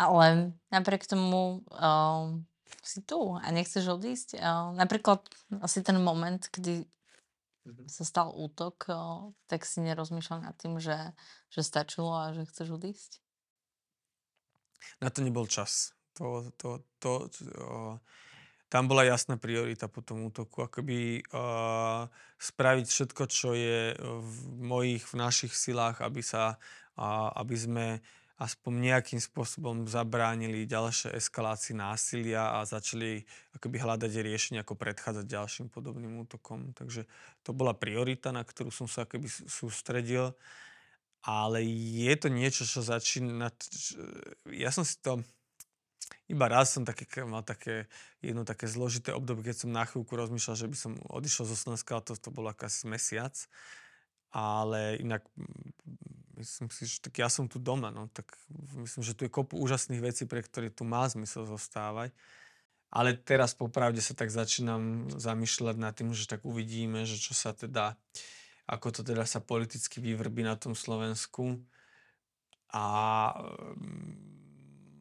[0.00, 2.32] Ale napriek tomu uh,
[2.80, 4.40] si tu a nechceš odísť.
[4.40, 5.20] Uh, napríklad
[5.60, 6.88] asi ten moment, kedy
[7.84, 11.12] sa stal útok, uh, tak si nerozmýšľal nad tým, že,
[11.52, 13.20] že stačilo a že chceš odísť?
[15.04, 15.92] Na to nebol čas.
[16.16, 17.94] To, to, to, to, uh,
[18.70, 22.06] tam bola jasná priorita po tom útoku, akoby uh,
[22.38, 26.54] spraviť všetko, čo je v mojich, v našich silách, aby sa,
[26.94, 27.86] uh, aby sme
[28.40, 33.20] aspoň nejakým spôsobom zabránili ďalšie eskalácii násilia a začali
[33.58, 36.72] akoby hľadať riešenie, ako predchádzať ďalším podobným útokom.
[36.72, 37.04] Takže
[37.44, 40.32] to bola priorita, na ktorú som sa akoby sústredil.
[41.20, 43.52] Ale je to niečo, čo začína...
[44.48, 45.20] Ja som si to
[46.30, 47.90] iba raz som také, mal také,
[48.22, 51.98] jedno také zložité obdobie, keď som na chvíľku rozmýšľal, že by som odišiel zo Slovenska,
[52.06, 53.34] to, to bolo asi mesiac.
[54.30, 58.30] Ale inak mm, myslím si, že tak ja som tu doma, no, tak
[58.78, 62.14] myslím, že tu je kopu úžasných vecí, pre ktoré tu má zmysel zostávať.
[62.94, 67.50] Ale teraz popravde sa tak začínam zamýšľať nad tým, že tak uvidíme, že čo sa
[67.54, 67.98] teda,
[68.70, 71.58] ako to teda sa politicky vyvrbí na tom Slovensku.
[72.70, 72.86] A
[73.74, 74.39] mm,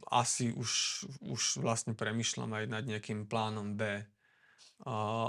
[0.09, 4.05] asi už, už vlastne premyšľam aj nad nejakým plánom B.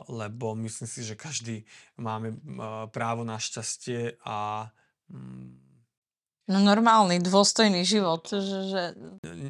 [0.09, 1.67] Lebo myslím si, že každý
[1.99, 2.35] máme
[2.95, 4.69] právo na šťastie a
[6.51, 8.27] No normálny, dôstojný život.
[8.27, 8.83] Že, že...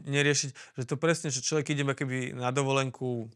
[0.04, 3.32] Neriešiť, že to presne, že človek ide keby na dovolenku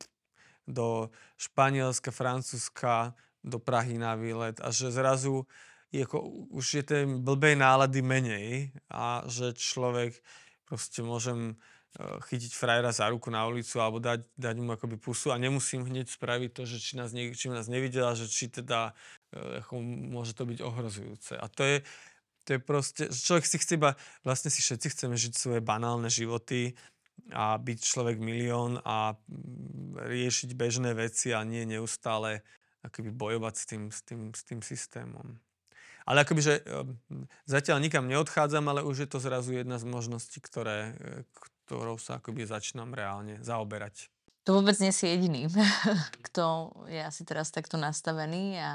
[0.69, 1.09] do
[1.41, 5.49] Španielska, Francúzska, do Prahy na výlet a že zrazu
[5.93, 10.17] je ako, už je tej blbej nálady menej a že človek
[10.69, 11.57] proste môžem
[11.99, 16.11] chytiť frajera za ruku na ulicu alebo dať, dať mu akoby pusu a nemusím hneď
[16.11, 18.99] spraviť to, že či nás, nie, či nás nevidela, že či teda
[19.31, 19.79] eh, ako
[20.11, 21.39] môže to byť ohrozujúce.
[21.39, 21.77] A to je,
[22.43, 23.95] to je proste, človek si chce iba,
[24.27, 26.75] vlastne si všetci chceme žiť svoje banálne životy
[27.31, 32.43] a byť človek milión a mm, riešiť bežné veci a nie neustále
[32.83, 35.39] akoby bojovať s tým, s tým, s tým systémom.
[36.11, 36.91] Ale akoby, že eh,
[37.47, 40.99] zatiaľ nikam neodchádzam, ale už je to zrazu jedna z možností, ktoré,
[41.65, 44.13] ktorou sa akoby začínam reálne zaoberať.
[44.45, 45.49] To vôbec nie si jediný,
[46.29, 48.73] kto je asi teraz takto nastavený a,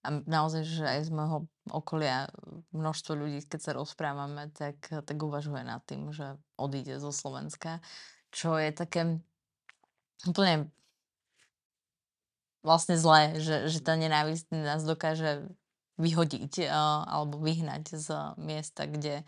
[0.00, 2.32] a naozaj, že aj z môjho okolia
[2.72, 7.84] množstvo ľudí, keď sa rozprávame, tak, tak uvažuje nad tým, že odíde zo Slovenska,
[8.32, 9.20] čo je také
[10.24, 10.72] úplne
[12.64, 15.46] vlastne zlé, že, že tá nenávisť nás dokáže
[15.96, 16.68] vyhodiť
[17.08, 19.24] alebo vyhnať z miesta, kde,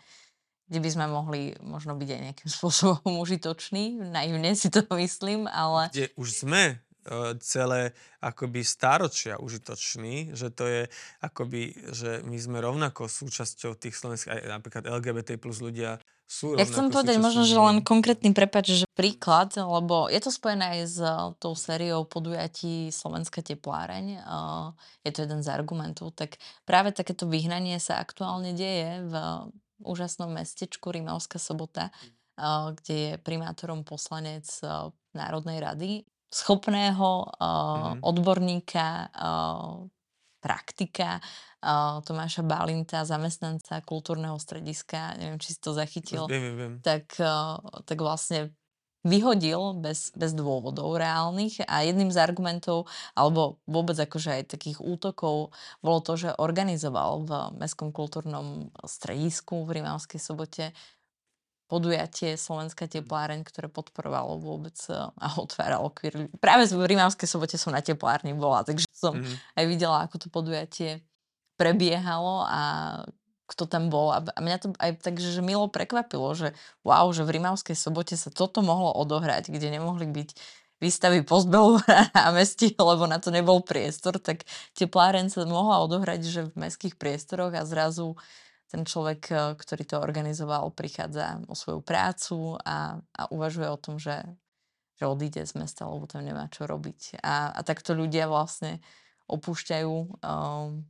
[0.69, 3.97] kde by sme mohli možno byť aj nejakým spôsobom užitoční.
[4.13, 5.89] Naivne si to myslím, ale...
[5.89, 10.81] Kde už sme uh, celé akoby stáročia užitoční, že to je
[11.25, 15.97] akoby, že my sme rovnako súčasťou tých slovenských, aj napríklad LGBT plus ľudia
[16.29, 20.77] sú Ja chcem povedať možno, že len konkrétny prepač, že príklad, lebo je to spojené
[20.77, 20.97] aj s
[21.41, 26.37] tou sériou podujatí Slovenská tepláreň, uh, je to jeden z argumentov, tak
[26.69, 29.13] práve takéto vyhnanie sa aktuálne deje v
[29.83, 31.91] úžasnom mestečku Rimavská sobota,
[32.75, 34.47] kde je primátorom poslanec
[35.11, 35.91] Národnej rady,
[36.29, 37.99] schopného mm-hmm.
[38.05, 39.11] odborníka,
[40.39, 41.19] praktika
[42.05, 46.73] Tomáša Balinta, zamestnanca kultúrneho strediska, neviem, či si to zachytil, viem, viem.
[46.79, 47.19] Tak,
[47.83, 48.55] tak vlastne
[49.07, 52.85] vyhodil bez, bez dôvodov reálnych a jedným z argumentov,
[53.15, 57.31] alebo vôbec akože aj takých útokov, bolo to, že organizoval v
[57.63, 60.75] Mestskom kultúrnom stredisku v Rimavskej sobote
[61.69, 66.25] podujatie Slovenská tepláreň, ktoré podporovalo vôbec e, a otváralo queer.
[66.41, 69.37] Práve v Rimavskej sobote som na teplárni bola, takže som mm-hmm.
[69.53, 71.05] aj videla, ako to podujatie
[71.61, 72.61] prebiehalo a
[73.49, 74.13] kto tam bol.
[74.13, 76.53] A mňa to aj tak, že milo prekvapilo, že
[76.85, 80.29] wow, že v Rimavskej sobote sa toto mohlo odohrať, kde nemohli byť
[80.79, 81.81] výstavy postbelu
[82.15, 86.95] na mesti, lebo na to nebol priestor, tak tepláren sa mohla odohrať, že v mestských
[86.95, 88.15] priestoroch a zrazu
[88.69, 93.97] ten človek, e, ktorý to organizoval, prichádza o svoju prácu a, a uvažuje o tom,
[93.99, 94.23] že,
[94.95, 97.19] že odíde z mesta, lebo tam nemá čo robiť.
[97.19, 98.79] A, a takto ľudia vlastne
[99.29, 100.85] opúšťajú um,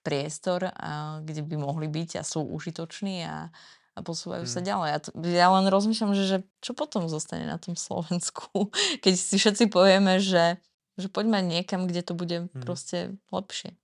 [0.00, 3.48] priestor, a, kde by mohli byť a sú užitoční a,
[3.94, 4.54] a posúvajú hmm.
[4.54, 4.88] sa ďalej.
[4.88, 8.72] Ja, to, ja len rozmýšľam, že, že čo potom zostane na tom Slovensku,
[9.04, 10.58] keď si všetci povieme, že,
[10.96, 12.62] že poďme niekam, kde to bude hmm.
[12.64, 13.76] proste lepšie.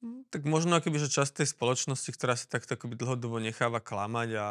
[0.00, 4.28] Hm, tak možno akoby, že časť tej spoločnosti, ktorá sa takto akoby dlhodobo necháva klamať
[4.36, 4.46] a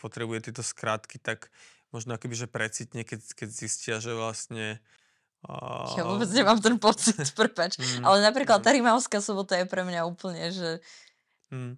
[0.00, 1.52] potrebuje tieto skratky, tak
[1.92, 4.80] možno akoby, že precitne, keď, keď zistia, že vlastne
[5.96, 7.76] ja vôbec nemám ten pocit, prepač.
[7.76, 10.80] Mm, Ale napríklad tá Rimavská sobota je pre mňa úplne, že
[11.52, 11.76] mm.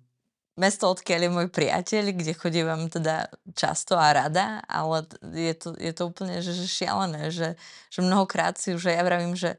[0.60, 3.26] mesto, odkiaľ je môj priateľ, kde chodívam teda
[3.58, 7.58] často a rada, ale je to, je to úplne že, že šialené, že,
[7.90, 9.58] že mnohokrát si už ja vravím, že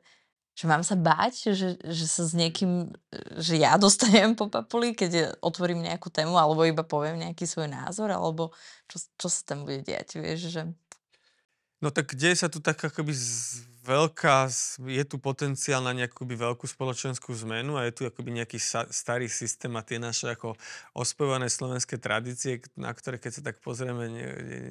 [0.57, 2.89] že mám sa báť, že, že sa s niekým,
[3.37, 8.09] že ja dostanem po papuli, keď otvorím nejakú tému, alebo iba poviem nejaký svoj názor,
[8.09, 8.49] alebo
[8.89, 10.65] čo, čo sa tam bude diať, vieš, že...
[11.77, 13.13] No tak kde sa tu tak akoby
[13.87, 14.51] veľká,
[14.83, 19.31] je tu potenciál na nejakú veľkú spoločenskú zmenu a je tu akoby nejaký sa, starý
[19.31, 20.59] systém a tie naše ako
[20.91, 24.61] ospované slovenské tradície, na ktoré keď sa tak pozrieme, nie, nie,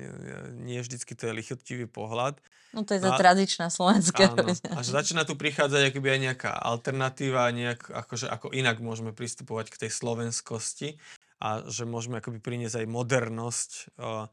[0.69, 2.37] nie vždycky to je lichotivý pohľad.
[2.77, 4.37] No to je tá tradičná slovenská.
[4.37, 9.17] Áno, a že začína tu prichádzať akoby aj nejaká alternatíva, nejak, akože, ako inak môžeme
[9.17, 11.01] pristupovať k tej slovenskosti
[11.41, 14.29] a že môžeme akoby priniesť aj modernosť uh,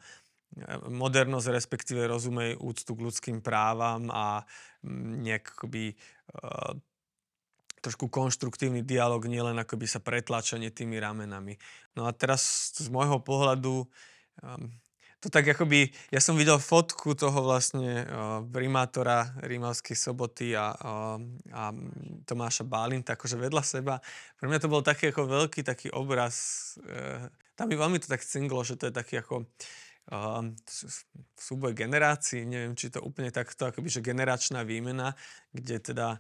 [0.89, 4.45] modernosť, respektíve rozumej úctu k ľudským právam a
[4.85, 6.77] mm, nejak uh,
[7.83, 11.57] trošku konštruktívny dialog, nielen akoby sa pretlačanie tými ramenami.
[11.97, 13.83] No a teraz z môjho pohľadu
[14.45, 14.69] um,
[15.23, 21.17] to tak akoby, ja som videl fotku toho vlastne uh, primátora Rímavskej soboty a, uh,
[21.55, 21.71] a
[22.27, 24.03] Tomáša Bálinta akože vedľa seba.
[24.37, 26.75] Pre mňa to bol taký ako veľký taký obraz,
[27.55, 29.82] tam mi veľmi to tak cinglo, že to je taký ako uh,
[31.39, 35.15] súboj generácií, neviem, či to úplne takto, akoby, že generačná výmena,
[35.55, 36.19] kde teda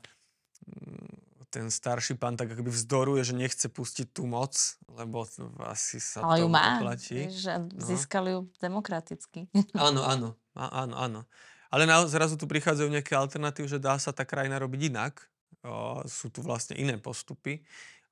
[1.53, 4.57] ten starší pán tak akoby vzdoruje, že nechce pustiť tú moc,
[4.89, 5.21] lebo
[5.69, 7.19] asi sa Ale to ju má, oplatí.
[7.29, 7.77] že No.
[7.77, 9.45] získali ju demokraticky.
[9.77, 11.21] Áno, áno, áno, áno.
[11.69, 15.25] Ale na, zrazu tu prichádzajú nejaké alternatívy, že dá sa tá krajina robiť inak.
[15.65, 17.61] O, sú tu vlastne iné postupy.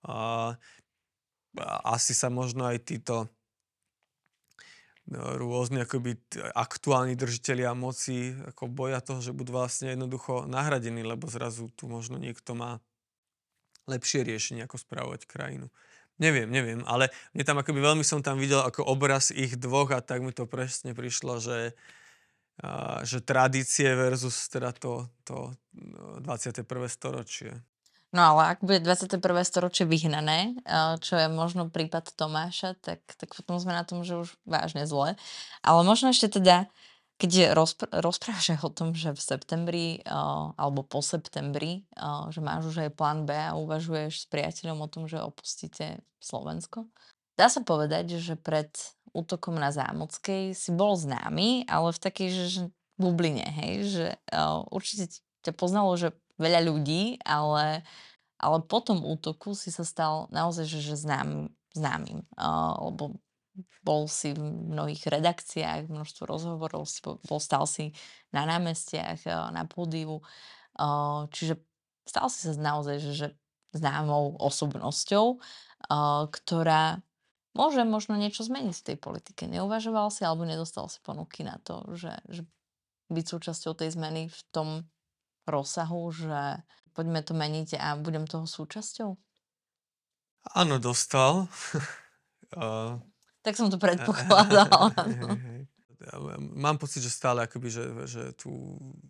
[0.05, 0.53] O,
[1.85, 3.25] asi sa možno aj títo
[5.11, 6.15] rôzni akoby
[6.55, 12.15] aktuálni držiteľia moci ako boja toho, že budú vlastne jednoducho nahradení, lebo zrazu tu možno
[12.15, 12.79] niekto má
[13.91, 15.67] lepšie riešenie, ako správovať krajinu.
[16.21, 20.05] Neviem, neviem, ale mne tam akoby veľmi som tam videl ako obraz ich dvoch a
[20.05, 21.73] tak mi to presne prišlo, že,
[23.01, 26.61] že tradície versus teda to, to no, 21.
[26.87, 27.57] storočie.
[28.11, 29.23] No ale ak bude 21.
[29.47, 34.19] storočie vyhnané, eh, čo je možno prípad Tomáša, tak, tak potom sme na tom, že
[34.19, 35.15] už vážne zle.
[35.63, 36.67] Ale možno ešte teda,
[37.15, 42.75] keď rozpr- rozprávaš o tom, že v septembri eh, alebo po septembri, eh, že máš
[42.75, 46.91] už aj plán B a uvažuješ s priateľom o tom, že opustíte Slovensko,
[47.39, 48.69] dá sa povedať, že pred
[49.15, 52.61] útokom na Zámockej si bol známy, ale v takej, že, že
[52.95, 55.09] bubline, hej, že uh, určite
[55.41, 57.85] ťa poznalo, že veľa ľudí, ale,
[58.41, 63.21] ale po tom útoku si sa stal naozaj, že, že znám, známym, uh, lebo
[63.85, 67.93] bol si v mnohých redakciách, množstvo rozhovorov, si bol, stal si
[68.33, 70.19] na námestiach, uh, na pódiu,
[70.81, 71.61] uh, čiže
[72.07, 73.27] stal si sa naozaj, že, že
[73.71, 76.99] známou osobnosťou, uh, ktorá
[77.51, 79.43] môže možno niečo zmeniť v tej politike.
[79.47, 82.41] Neuvažoval si alebo nedostal si ponuky na to, že, že
[83.11, 84.87] byť súčasťou tej zmeny v tom
[85.51, 86.63] rozsahu, že
[86.95, 89.09] poďme to meniť a budem toho súčasťou?
[90.57, 91.45] Áno, dostal.
[92.57, 92.97] uh,
[93.45, 94.89] Tak som to predpokladala.
[95.05, 95.61] hej, hej, hej.
[96.01, 98.49] Ja Mám pocit, že stále akoby, že, že, tu,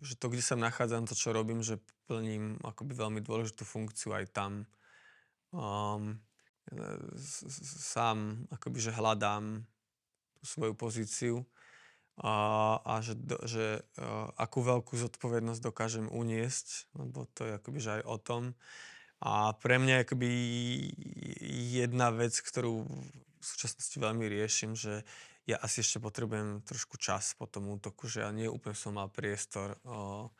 [0.04, 4.28] že to, kde sa nachádzam, to, čo robím, že plním akoby veľmi dôležitú funkciu aj
[4.28, 4.68] tam.
[5.56, 6.20] Um,
[7.64, 9.64] sám akoby, že hľadám
[10.36, 11.34] tú svoju pozíciu
[12.22, 12.34] a,
[12.86, 13.18] a že,
[13.50, 18.42] že uh, akú veľkú zodpovednosť dokážem uniesť, lebo to je akoby, že aj o tom.
[19.22, 20.30] A pre mňa akoby
[21.74, 22.86] jedna vec, ktorú
[23.42, 25.02] v súčasnosti veľmi riešim, že
[25.46, 29.10] ja asi ešte potrebujem trošku čas po tom útoku, že ja nie úplne som mal
[29.10, 30.30] priestor o,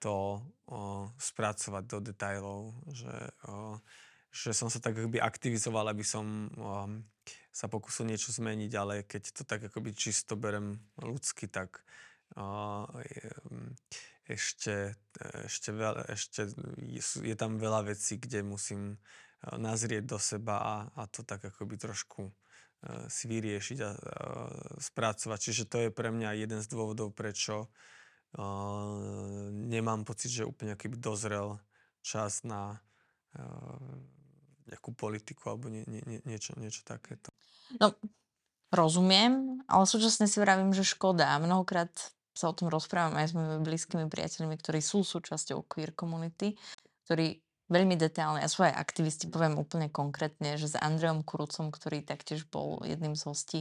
[0.00, 3.76] to o, spracovať do detajlov, že, o,
[4.32, 6.88] že som sa tak akoby aktivizoval, aby som o,
[7.58, 11.82] sa pokusil niečo zmeniť, ale keď to tak akoby čisto berem ľudsky, tak
[12.38, 13.26] o, je,
[14.30, 14.94] ešte,
[15.42, 21.02] ešte, veľa, ešte je, tam veľa vecí, kde musím eh, nazrieť do seba a, a
[21.10, 23.92] to tak akoby trošku eh, si vyriešiť a, a
[24.78, 25.38] spracovať.
[25.42, 27.66] Čiže to je pre mňa jeden z dôvodov, prečo
[29.56, 31.56] nemám pocit, že úplne keby dozrel
[32.04, 32.76] čas na
[34.68, 37.32] nejakú politiku alebo nie, nie, nie, niečo, niečo takéto.
[37.80, 37.96] No,
[38.72, 41.40] rozumiem, ale súčasne si vravím, že škoda.
[41.40, 41.90] Mnohokrát
[42.36, 46.54] sa o tom rozprávam aj s mojimi blízkymi priateľmi, ktorí sú súčasťou queer komunity,
[47.08, 52.00] ktorí veľmi detálne, a sú aj aktivisti, poviem úplne konkrétne, že s Andreom Kurucom, ktorý
[52.06, 53.60] taktiež bol jedným z hostí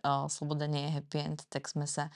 [0.00, 2.08] uh, Sloboda nie je happy end, tak sme sa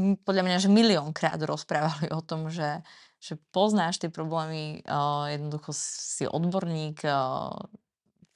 [0.00, 2.80] podľa mňa, že miliónkrát rozprávali o tom, že,
[3.20, 7.52] že poznáš tie problémy, uh, jednoducho si odborník, uh,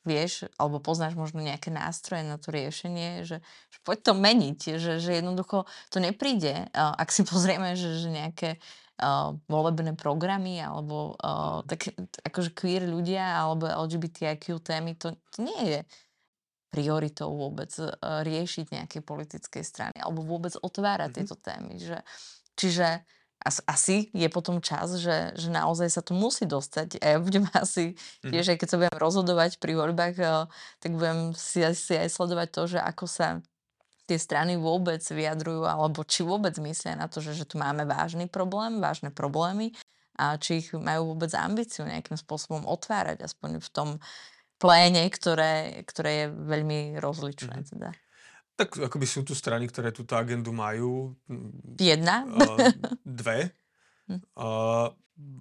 [0.05, 3.41] vieš, alebo poznáš možno nejaké nástroje na to riešenie, že,
[3.73, 6.69] že poď to meniť, že, že jednoducho to nepríde.
[6.77, 8.51] Uh, ak si pozrieme, že, že nejaké
[9.01, 15.63] uh, volebné programy alebo uh, tak, akože queer ľudia alebo LGBTIQ témy, to, to nie
[15.73, 15.81] je
[16.69, 21.17] prioritou vôbec uh, riešiť nejaké politickej strany alebo vôbec otvárať Mhm.
[21.17, 21.75] tieto témy.
[21.81, 21.99] Že,
[22.61, 22.89] čiže
[23.45, 26.97] asi je potom čas, že, že naozaj sa to musí dostať.
[27.05, 28.31] A ja budem asi Mhm.
[28.33, 30.49] tiež, aj keď sa budem rozhodovať pri voľbách, uh,
[30.81, 33.41] tak budem si, si aj sledovať to, že ako sa
[34.05, 38.29] tie strany vôbec vyjadrujú, alebo či vôbec myslia na to, že, že tu máme vážny
[38.29, 39.73] problém, vážne problémy
[40.21, 43.89] a či ich majú vôbec ambíciu nejakým spôsobom otvárať, aspoň v tom
[44.61, 47.57] pléne, ktoré, ktoré je veľmi rozličné.
[47.61, 47.67] Mhm.
[47.69, 47.91] Teda.
[48.55, 51.19] Tak akoby sú tu strany, ktoré túto agendu majú.
[51.75, 52.23] Jedna?
[52.23, 52.71] Uh,
[53.03, 53.51] dve.
[54.39, 54.95] Uh,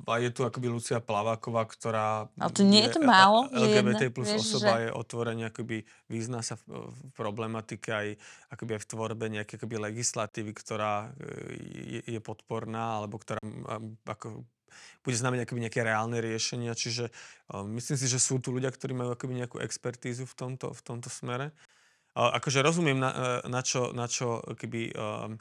[0.06, 4.14] a je tu akoby Lucia Plaváková, ktorá Ale to nie je to málo, LGBT jedna,
[4.14, 4.82] plus vieš, osoba že...
[4.86, 5.78] je otvorene, akoby
[6.14, 8.08] vyzná sa v, v problematike aj,
[8.54, 11.10] akoby aj v tvorbe nejakej akoby legislatívy, ktorá
[11.58, 13.42] je, je podporná, alebo ktorá
[14.06, 14.46] ako,
[15.02, 16.78] bude znamenať akoby nejaké reálne riešenia.
[16.78, 20.70] Čiže uh, myslím si, že sú tu ľudia, ktorí majú akoby nejakú expertízu v tomto,
[20.70, 21.50] v tomto smere.
[22.14, 25.34] Akože rozumiem, na, na čo, na čo keby, uh,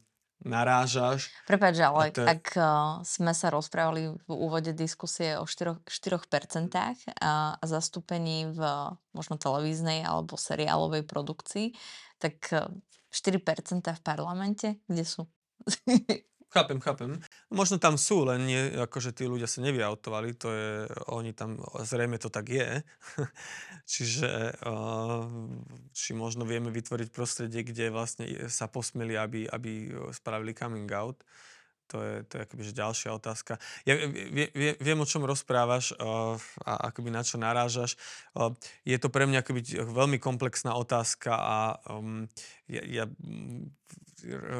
[0.43, 1.31] narážaš.
[1.47, 2.27] Prepač, ale to...
[2.27, 6.73] ak uh, sme sa rozprávali v úvode diskusie o 4%, 4%
[7.23, 8.61] a, a zastúpení v
[9.14, 11.77] možno televíznej alebo seriálovej produkcii,
[12.18, 12.70] tak uh,
[13.14, 15.23] 4% v parlamente, kde sú?
[16.53, 17.16] Chápem, chápem.
[17.48, 22.20] Možno tam sú, len nie, akože tí ľudia sa nevyautovali, to je, oni tam, zrejme
[22.20, 22.84] to tak je.
[23.92, 25.32] Čiže uh,
[25.96, 31.24] či možno vieme vytvoriť prostredie, kde vlastne sa posmeli, aby, aby spravili coming out.
[31.93, 33.61] To je, to je akoby že ďalšia otázka.
[33.84, 38.01] Ja vie, vie, viem, o čom rozprávaš uh, a akoby na čo narážaš.
[38.32, 38.57] Uh,
[38.88, 41.57] je to pre mňa akoby veľmi komplexná otázka a
[41.93, 42.24] um,
[42.64, 43.05] ja, ja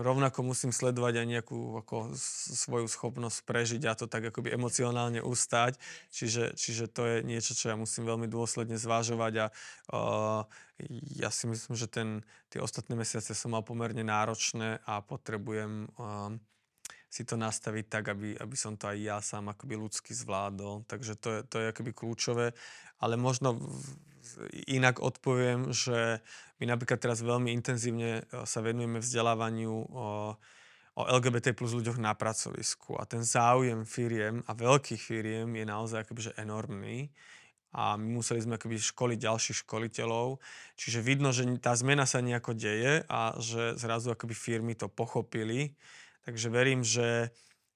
[0.03, 2.13] rovnako musím sledovať aj nejakú ako,
[2.53, 5.79] svoju schopnosť prežiť a to tak akoby emocionálne ustať.
[6.11, 9.47] Čiže, čiže to je niečo, čo ja musím veľmi dôsledne zvážovať a
[9.95, 10.43] uh,
[11.15, 16.35] ja si myslím, že ten, tie ostatné mesiace som mal pomerne náročné a potrebujem uh,
[17.13, 20.89] si to nastaviť tak, aby, aby som to aj ja sám akoby ľudsky zvládol.
[20.89, 22.57] Takže to je, to je akoby kľúčové.
[23.05, 23.61] Ale možno
[24.65, 26.25] inak odpoviem, že
[26.57, 30.09] my napríklad teraz veľmi intenzívne e, sa venujeme vzdelávaniu o,
[30.97, 32.97] o LGBT plus ľuďoch na pracovisku.
[32.97, 37.13] A ten záujem firiem a veľkých firiem je naozaj akoby, že enormný
[37.77, 40.41] a my museli sme akoby školiť ďalších školiteľov.
[40.81, 45.77] Čiže vidno, že tá zmena sa nejako deje a že zrazu akoby firmy to pochopili
[46.23, 47.31] Takže verím, že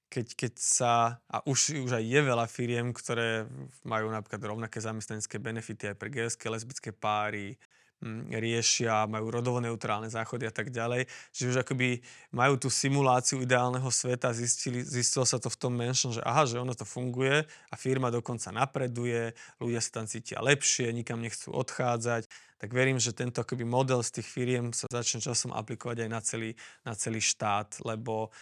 [0.07, 3.43] keď, keď sa, a už, už aj je veľa firiem, ktoré
[3.83, 7.59] majú napríklad rovnaké zamestnanecké benefity aj pre gejské, lesbické páry,
[7.99, 11.11] m, mm, riešia, majú rodovo-neutrálne záchody a tak ďalej.
[11.35, 11.99] Čiže už akoby
[12.31, 16.55] majú tú simuláciu ideálneho sveta, zistili, zistilo sa to v tom menšom, že aha, že
[16.55, 22.31] ono to funguje a firma dokonca napreduje, ľudia sa tam cítia lepšie, nikam nechcú odchádzať
[22.57, 26.21] tak verím, že tento akoby model z tých firiem sa začne časom aplikovať aj na
[26.21, 26.51] celý,
[26.81, 28.33] na celý štát, lebo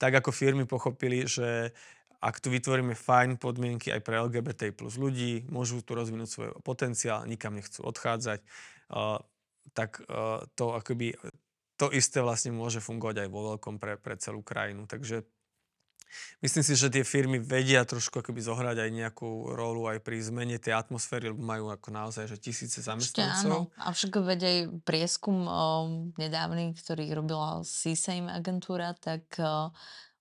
[0.00, 1.76] tak ako firmy pochopili, že
[2.22, 7.26] ak tu vytvoríme fajn podmienky aj pre LGBT plus ľudí, môžu tu rozvinúť svoj potenciál,
[7.26, 8.40] nikam nechcú odchádzať,
[8.94, 9.18] uh,
[9.74, 11.18] tak uh, to akoby
[11.82, 14.86] to isté vlastne môže fungovať aj vo veľkom pre, pre celú krajinu.
[14.86, 15.26] Takže
[16.44, 20.58] Myslím si, že tie firmy vedia trošku akoby zohrať aj nejakú rolu aj pri zmene
[20.58, 23.48] tej atmosféry, lebo majú ako naozaj že tisíce zamestnancov.
[23.48, 25.60] Áno, avšak veď aj prieskum o,
[26.18, 29.70] nedávny, ktorý robila CSAM agentúra, tak o,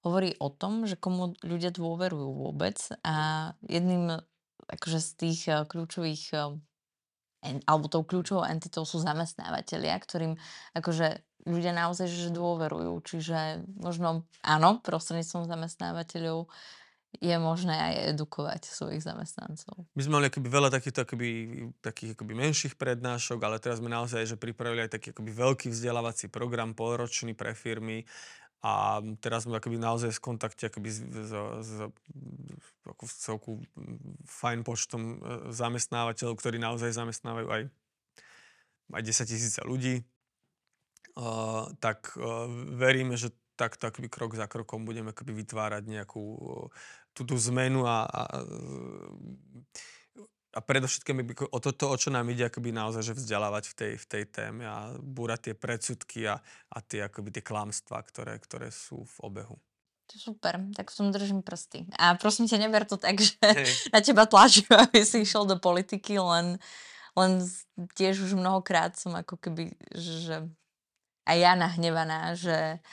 [0.06, 4.22] hovorí o tom, že komu ľudia dôverujú vôbec a jedným
[4.72, 6.56] akože z tých kľúčových
[7.42, 10.38] alebo tou kľúčovou entitou sú zamestnávateľia, ktorým
[10.78, 13.02] akože ľudia naozaj že dôverujú.
[13.06, 16.50] Čiže možno áno, prostredníctvom zamestnávateľov
[17.20, 19.84] je možné aj edukovať svojich zamestnancov.
[20.00, 21.30] My sme mali akoby veľa takýchto akoby,
[21.84, 26.32] takých akoby menších prednášok, ale teraz sme naozaj že pripravili aj taký akoby veľký vzdelávací
[26.32, 28.08] program polročný pre firmy
[28.64, 31.72] a teraz sme akoby naozaj v kontakte akoby s, s, s,
[32.86, 33.52] ako v celku
[34.30, 35.16] fajn počtom e,
[35.50, 37.62] zamestnávateľov, ktorí naozaj zamestnávajú aj,
[38.94, 40.06] aj 10 tisíce ľudí
[41.16, 46.68] uh, tak uh, veríme, že takto akoby krok za krokom budeme akoby vytvárať nejakú uh,
[47.12, 48.22] túto zmenu a, a,
[50.52, 54.06] a predovšetkým o toto, o čo nám ide, akoby naozaj že vzdelávať v tej, v
[54.08, 56.40] tej téme a búrať tie predsudky a,
[56.72, 59.56] a tie, akoby tie klamstvá, ktoré, ktoré sú v obehu.
[60.12, 61.88] Super, tak v tom držím prsty.
[61.96, 63.64] A prosím ťa, neber to tak, že hey.
[63.96, 66.60] na teba tlačím, aby si išiel do politiky, len,
[67.16, 67.32] len
[67.96, 70.52] tiež už mnohokrát som ako keby, že
[71.32, 72.84] aj ja nahnevaná, že,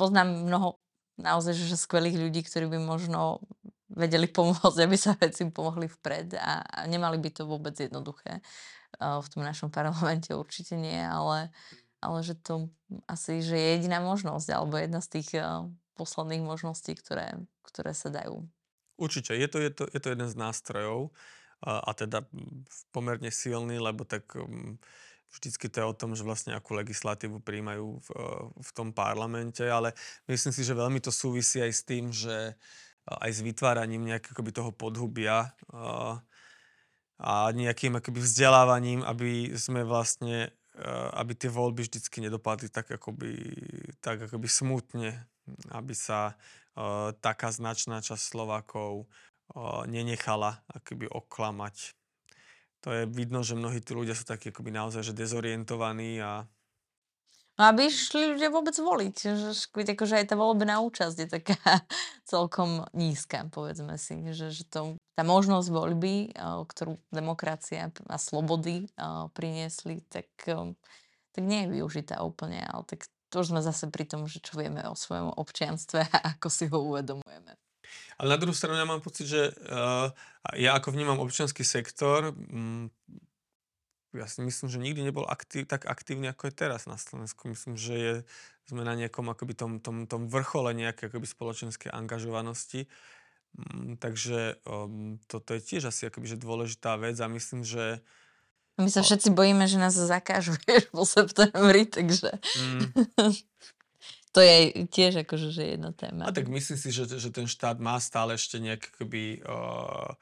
[0.00, 0.80] poznám mnoho
[1.20, 3.44] naozaj že skvelých ľudí, ktorí by možno
[3.92, 8.40] vedeli pomôcť, aby sa veci pomohli vpred a, a nemali by to vôbec jednoduché.
[8.96, 11.52] V tom našom parlamente určite nie, ale,
[12.00, 12.72] ale že to
[13.04, 15.28] asi že je jediná možnosť alebo jedna z tých
[16.00, 18.48] posledných možností, ktoré, ktoré sa dajú.
[18.96, 21.12] Určite, je to, je to, je to jeden z nástrojov
[21.60, 22.24] a, a teda
[22.92, 24.80] pomerne silný, lebo tak um,
[25.30, 29.62] vždycky to je o tom, že vlastne akú legislatívu príjmajú v, eh, v tom parlamente,
[29.62, 29.94] ale
[30.26, 34.42] myslím si, že veľmi to súvisí aj s tým, že eh, aj s vytváraním nejakého
[34.50, 36.18] toho podhubia a, eh,
[37.20, 40.52] a nejakým akoby vzdelávaním, aby sme vlastne
[41.12, 43.36] aby tie voľby vždycky nedopadli tak akoby,
[44.00, 45.28] tak akoby smutne,
[45.76, 46.40] aby sa
[47.20, 49.04] taká značná časť Slovákov
[49.84, 51.99] nenechala akoby oklamať.
[52.84, 56.48] To je vidno, že mnohí tí ľudia sú takí akoby naozaj že dezorientovaní a
[57.60, 61.60] No aby išli ľudia vôbec voliť, že akože aj tá volebná účasť je taká
[62.32, 68.88] celkom nízka, povedzme si, že, že to, tá možnosť voľby, ktorú demokracia a slobody
[69.36, 70.32] priniesli, tak,
[71.36, 74.56] tak nie je využitá úplne, ale tak to už sme zase pri tom, že čo
[74.56, 77.60] vieme o svojom občianstve a ako si ho uvedomujeme.
[78.20, 80.12] Ale na druhú stranu ja mám pocit, že uh,
[80.52, 82.92] ja ako vnímam občianský sektor, um,
[84.10, 87.46] ja si myslím, že nikdy nebol aktív, tak aktívny, ako je teraz na Slovensku.
[87.46, 88.14] Myslím, že je,
[88.66, 92.90] sme na nejakom akoby tom, tom, tom vrchole nejakej akoby spoločenskej angažovanosti.
[93.54, 98.02] Mm, takže um, toto je tiež asi akoby, že dôležitá vec a myslím, že
[98.80, 102.82] my sa všetci bojíme, že nás zakážu vieš, po septembri, takže mm.
[104.30, 106.26] to je tiež akože že jedna téma.
[106.26, 110.14] A tak myslím si, že, že ten štát má stále ešte nejaké uh,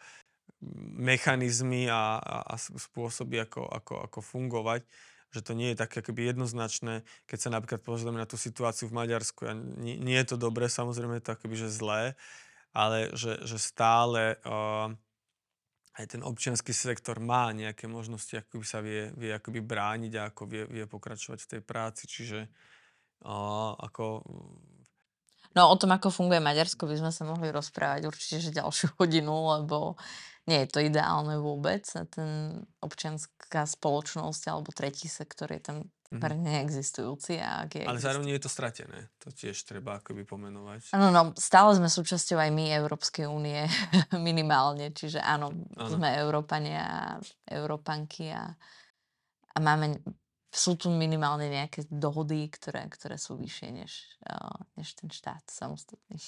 [0.96, 4.82] mechanizmy a, a, a spôsoby, ako, ako, ako fungovať
[5.28, 8.96] že to nie je také akoby jednoznačné, keď sa napríklad pozrieme na tú situáciu v
[8.96, 9.44] Maďarsku.
[9.44, 12.16] A nie, nie je to dobré, samozrejme je to akoby, že zlé,
[12.72, 14.88] ale že, že stále uh,
[16.00, 20.32] aj ten občianský sektor má nejaké možnosti, ako by sa vie, vie akoby brániť a
[20.32, 22.09] ako vie, vie pokračovať v tej práci.
[22.09, 22.48] Čiže
[23.24, 24.22] uh, ako
[25.56, 29.58] No o tom, ako funguje Maďarsko, by sme sa mohli rozprávať určite že ďalšiu hodinu,
[29.58, 29.98] lebo
[30.48, 35.76] nie je to ideálne vôbec a ten občianská spoločnosť alebo tretí sektor je tam
[36.08, 36.40] mm-hmm.
[36.40, 37.36] neexistujúci.
[37.36, 39.12] A ak je Ale zároveň je to stratené.
[39.20, 40.96] To tiež treba akoby pomenovať.
[40.96, 43.68] Áno, no, stále sme súčasťou aj my Európskej únie
[44.16, 44.88] minimálne.
[44.96, 45.90] Čiže áno, áno.
[45.92, 47.02] sme Európania a
[47.44, 48.48] Európanky a,
[49.52, 50.00] a máme
[50.59, 53.92] sú tu minimálne nejaké dohody, ktoré, ktoré sú vyššie než,
[54.74, 56.18] než ten štát samostatný.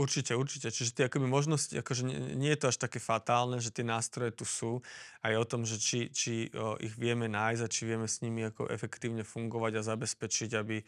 [0.00, 0.72] Určite, určite.
[0.72, 4.32] Čiže tie akoby možnosti, akože nie, nie je to až také fatálne, že tie nástroje
[4.32, 4.80] tu sú.
[5.20, 8.48] Aj o tom, že či, či o, ich vieme nájsť a či vieme s nimi
[8.48, 10.80] ako efektívne fungovať a zabezpečiť, aby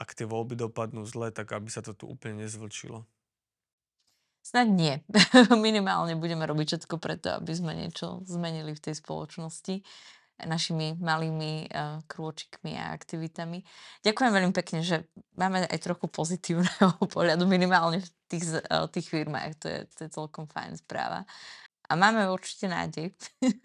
[0.00, 3.04] ak tie voľby dopadnú zle, tak aby sa to tu úplne nezvlčilo.
[4.40, 4.96] Snad nie.
[5.52, 9.84] Minimálne budeme robiť všetko preto, aby sme niečo zmenili v tej spoločnosti
[10.42, 13.62] našimi malými uh, krôčikmi a aktivitami.
[14.02, 15.06] Ďakujem veľmi pekne, že
[15.38, 19.62] máme aj trochu pozitívneho pohľadu, minimálne v tých, uh, tých firmách.
[19.62, 21.22] To je, to je celkom fajn správa.
[21.84, 23.12] A máme určite nádej,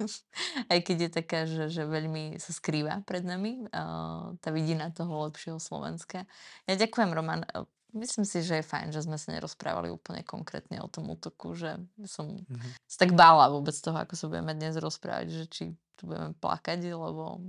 [0.72, 5.32] aj keď je taká, že, že veľmi sa skrýva pred nami uh, tá vidina toho
[5.32, 6.28] lepšieho Slovenska.
[6.67, 7.47] Ja ďakujem, Roman.
[7.90, 11.82] Myslím si, že je fajn, že sme sa nerozprávali úplne konkrétne o tom útoku, že
[12.06, 12.72] som mm-hmm.
[12.86, 15.64] sa tak bála vôbec toho, ako sa budeme dnes rozprávať, že či
[15.98, 17.42] tu budeme plakať, lebo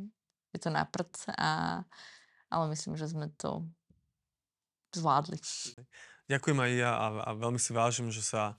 [0.57, 1.85] je to na prd, a,
[2.49, 3.69] ale myslím, že sme to
[4.97, 5.39] zvládli.
[6.33, 8.57] Ďakujem aj ja a, a veľmi si vážim, že sa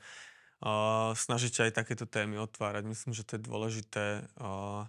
[0.61, 2.83] uh, snažíte aj takéto témy otvárať.
[2.87, 4.05] Myslím, že to je dôležité.
[4.37, 4.85] Uh,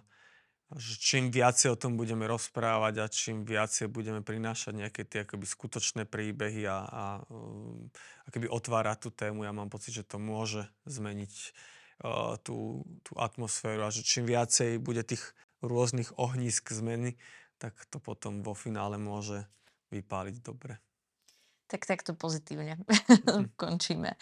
[0.77, 5.45] že čím viacej o tom budeme rozprávať a čím viacej budeme prinášať nejaké tie akoby
[5.45, 7.89] skutočné príbehy a, a um,
[8.25, 11.33] akoby otvárať tú tému, ja mám pocit, že to môže zmeniť
[12.03, 17.15] uh, tú, tú atmosféru a že čím viacej bude tých rôznych ohnízk zmeny,
[17.61, 19.47] tak to potom vo finále môže
[19.93, 20.81] vypáliť dobre.
[21.69, 22.81] Tak takto pozitívne
[23.29, 23.53] mhm.
[23.61, 24.17] končíme.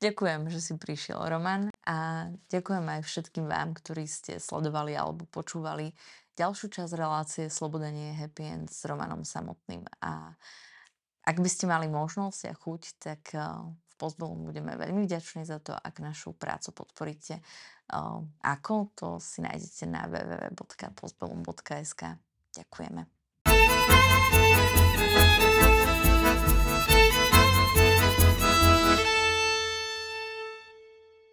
[0.00, 1.68] Ďakujem, že si prišiel, Roman.
[1.84, 5.92] A ďakujem aj všetkým vám, ktorí ste sledovali alebo počúvali
[6.36, 9.84] ďalšiu časť relácie Sloboda nie je happy end s Romanom samotným.
[10.00, 10.32] A
[11.22, 15.62] ak by ste mali možnosť a chuť, tak eh, v Postbellum budeme veľmi vďační za
[15.62, 17.38] to, ak našu prácu podporíte.
[17.38, 18.90] Eh, ako?
[18.98, 22.02] To si nájdete na www.postbellum.sk.
[22.52, 23.06] Ďakujeme.